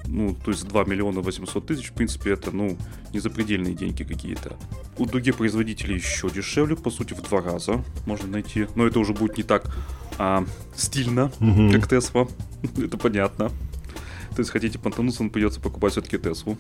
[0.07, 2.79] ну, то есть 2 миллиона 800 тысяч, в принципе, это, ну,
[3.13, 4.57] не запредельные деньги какие-то.
[4.97, 8.69] У других производителей еще дешевле, по сути, в два раза можно найти.
[8.75, 9.71] Но это уже будет не так
[10.17, 11.73] а, стильно, mm-hmm.
[11.73, 12.31] как Tesla.
[12.83, 13.51] это понятно.
[14.31, 16.57] То есть хотите понтануться, придется покупать все-таки Теслу.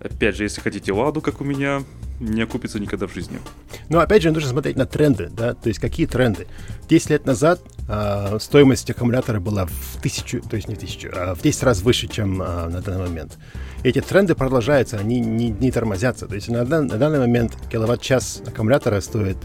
[0.00, 1.82] Опять же, если хотите ладу, как у меня,
[2.20, 3.40] не окупится никогда в жизни.
[3.88, 6.46] Но опять же, нужно смотреть на тренды, да, то есть какие тренды.
[6.88, 11.34] 10 лет назад э, стоимость аккумулятора была в тысячу, то есть не в тысячу, а
[11.34, 13.38] в 10 раз выше, чем э, на данный момент.
[13.82, 16.26] Эти тренды продолжаются, они не, не тормозятся.
[16.26, 19.36] То есть на, на данный момент киловатт-час аккумулятора стоит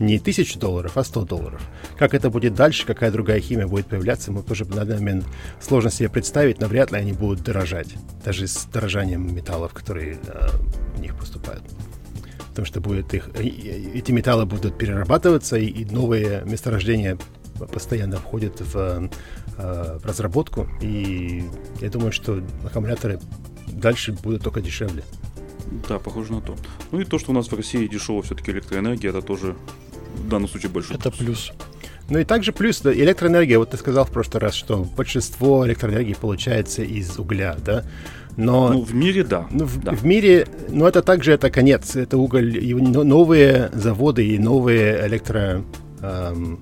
[0.00, 1.60] не тысячу долларов, а 100 долларов.
[1.98, 5.24] Как это будет дальше, какая другая химия будет появляться, мы тоже на данный момент
[5.60, 7.88] сложно себе представить, но вряд ли они будут дорожать,
[8.24, 10.48] даже с дорожанием металлов, которые э,
[10.96, 11.62] в них поступают
[12.52, 17.18] потому что будет их, эти металлы будут перерабатываться, и, и новые месторождения
[17.72, 21.44] постоянно входят в, э, в разработку, и
[21.80, 23.20] я думаю, что аккумуляторы
[23.68, 25.02] дальше будут только дешевле.
[25.88, 26.54] Да, похоже на то.
[26.90, 29.56] Ну и то, что у нас в России дешевая все-таки электроэнергия, это тоже
[30.14, 31.52] в данном случае большой Это плюс.
[32.10, 36.12] Ну и также плюс да, электроэнергия, вот ты сказал в прошлый раз, что большинство электроэнергии
[36.12, 37.84] получается из угля, да?
[38.36, 39.46] Но, ну, в мире, да.
[39.50, 39.92] Ну, в, да.
[39.92, 41.96] в мире, но это также это конец.
[41.96, 45.62] Это уголь, и новые заводы и новые электро...
[46.00, 46.60] Эм,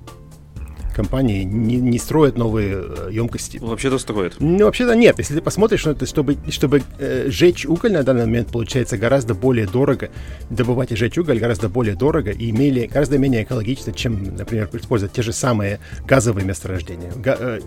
[0.94, 3.58] компании не, не строят новые э, емкости.
[3.58, 4.36] Вообще-то строят.
[4.38, 5.18] Ну, вообще-то нет.
[5.18, 9.34] Если ты посмотришь, ну, это, чтобы, чтобы э, сжечь уголь на данный момент получается гораздо
[9.34, 10.10] более дорого.
[10.50, 15.12] Добывать и сжечь уголь гораздо более дорого и имели, гораздо менее экологично, чем, например, использовать
[15.12, 17.12] те же самые газовые месторождения.
[17.16, 17.60] Га, э,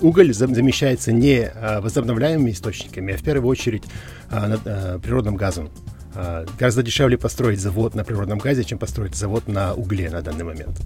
[0.00, 3.84] уголь замещается не э, возобновляемыми источниками, а в первую очередь
[4.30, 5.70] э, э, природным газом.
[6.14, 10.44] Uh, гораздо дешевле построить завод на природном газе, чем построить завод на угле на данный
[10.44, 10.80] момент.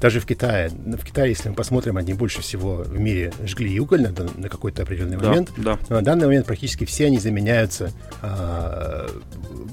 [0.00, 4.02] Даже в Китае, в Китае, если мы посмотрим, они больше всего в мире жгли уголь
[4.02, 5.50] на, на какой-то определенный Да, момент.
[5.56, 5.78] да.
[5.88, 7.90] Но на данный момент практически все они заменяются
[8.20, 9.08] а,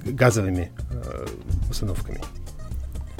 [0.05, 1.27] газовыми а,
[1.69, 2.21] установками.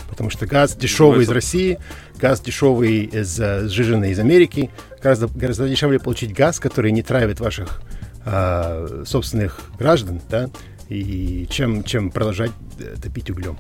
[0.10, 1.80] Потому что газ дешевый из это- России,
[2.20, 4.70] газ дешевый из а, сжиженный из Америки.
[5.02, 7.82] Гораздо, гораздо дешевле получить газ, который не травит ваших
[8.26, 10.50] а, собственных граждан, да,
[10.90, 13.58] и чем, чем продолжать э, топить углем.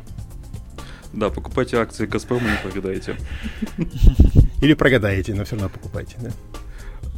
[1.13, 3.17] Да, покупайте акции Газпрома, не прогадаете.
[4.61, 6.15] Или прогадаете, но все равно покупайте.
[6.21, 6.31] Да?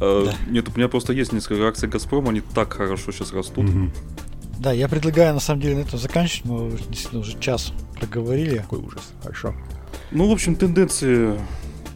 [0.00, 3.66] Э, Нет, у меня просто есть несколько акций Газпрома, они так хорошо сейчас растут.
[4.58, 6.44] Да, я предлагаю на самом деле на этом заканчивать.
[6.44, 8.58] Мы действительно уже час проговорили.
[8.58, 9.12] Какой ужас.
[9.22, 9.54] Хорошо.
[10.10, 11.38] Ну, в общем, тенденции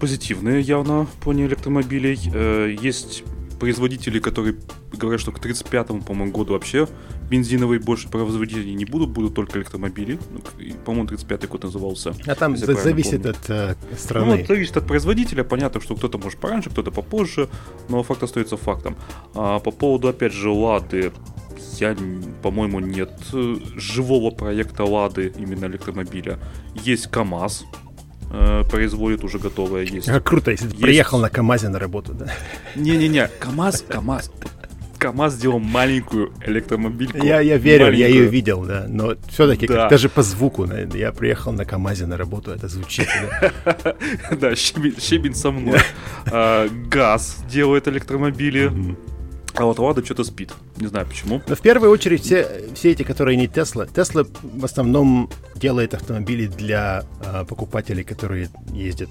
[0.01, 2.19] позитивные явно в плане электромобилей.
[2.33, 3.25] Э, Есть
[3.59, 4.57] производители, которые
[4.93, 6.89] говорят, что к 35-му, по-моему, году вообще
[7.31, 10.19] бензиновые больше производителей не будут, будут только электромобили.
[10.31, 10.41] Ну,
[10.85, 12.15] По-моему, 35-й год назывался.
[12.27, 13.31] А там зависит помню.
[13.31, 14.37] от э, Ну, страны.
[14.39, 15.45] вот зависит от производителя.
[15.45, 17.49] Понятно, что кто-то может пораньше, кто-то попозже,
[17.89, 18.97] но факт остается фактом.
[19.35, 21.13] А по поводу, опять же, Лады,
[21.79, 21.97] я,
[22.43, 26.39] по-моему, нет э, живого проекта Лады, именно электромобиля.
[26.75, 27.65] Есть КАМАЗ,
[28.31, 30.07] э, производит уже готовое, есть.
[30.07, 30.83] Как круто, если ты Есть.
[30.83, 32.33] приехал на КАМАЗе на работу, да?
[32.77, 34.31] Не-не-не, КАМАЗ, КАМАЗ.
[34.99, 37.19] КАМАЗ сделал маленькую электромобильку.
[37.19, 38.15] Я, я верю, я Маленькую.
[38.23, 38.87] ее видел, да.
[38.89, 39.89] Но все-таки Да.
[39.89, 43.07] даже по звуку, наверное, я приехал на КАМАЗе на работу, это звучит.
[44.41, 44.55] да.
[44.57, 45.79] Щебень, со мной.
[46.31, 48.71] А, ГАЗ делает электромобили.
[49.55, 50.53] А вот Лада что-то спит.
[50.77, 51.41] Не знаю почему.
[51.49, 56.47] Но в первую очередь все, все эти, которые не Тесла, Тесла в основном делает автомобили
[56.47, 59.09] для а, покупателей, которые ездят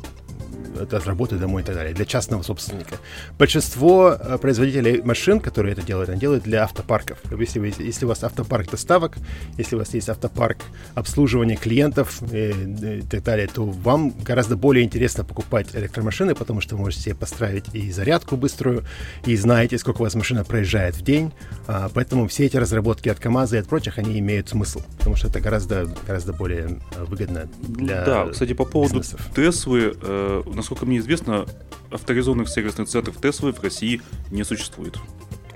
[0.81, 2.95] от от работы домой и так далее, для частного собственника.
[3.37, 7.19] Большинство а, производителей машин, которые это делают, они делают для автопарков.
[7.37, 9.17] Если, вы- если у вас автопарк доставок,
[9.57, 10.57] если у вас есть автопарк
[10.95, 16.61] обслуживания клиентов э, э, и так далее, то вам гораздо более интересно покупать электромашины, потому
[16.61, 18.83] что вы можете себе построить и зарядку быструю,
[19.25, 21.31] и знаете, сколько у вас машина проезжает в день.
[21.67, 25.27] А, поэтому все эти разработки от КАМАЗа и от прочих, они имеют смысл, потому что
[25.27, 29.21] это гораздо, гораздо более выгодно для да, кстати, по поводу бизнесов.
[29.35, 31.45] Теслы, э, насколько мне известно,
[31.91, 34.01] авторизованных сервисных центров Теслы в России
[34.31, 34.97] не существует.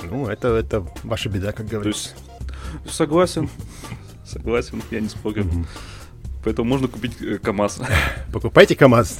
[0.04, 2.10] Ну, это, это ваша беда, как То говорится.
[2.86, 3.50] есть, согласен,
[4.26, 5.48] согласен, я не спорю.
[6.44, 7.82] Поэтому можно купить э, КАМАЗ.
[8.34, 9.20] Покупайте КАМАЗ,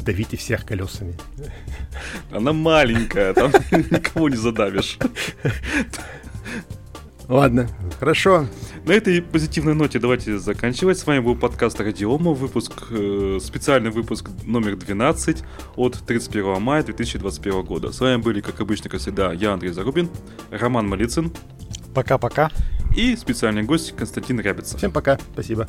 [0.00, 1.16] давите всех колесами.
[2.30, 4.98] Она маленькая, там никого не задавишь.
[7.28, 7.68] Ладно,
[8.00, 8.46] хорошо.
[8.86, 10.98] На этой позитивной ноте давайте заканчивать.
[10.98, 15.44] С вами был подкаст Радиома, выпуск, э, специальный выпуск номер 12
[15.76, 17.92] от 31 мая 2021 года.
[17.92, 20.08] С вами были, как обычно, как всегда, я, Андрей Зарубин,
[20.50, 21.30] Роман Малицын
[21.94, 22.50] Пока-пока.
[22.96, 24.78] и специальный гость Константин Рябица.
[24.78, 25.68] Всем пока, спасибо.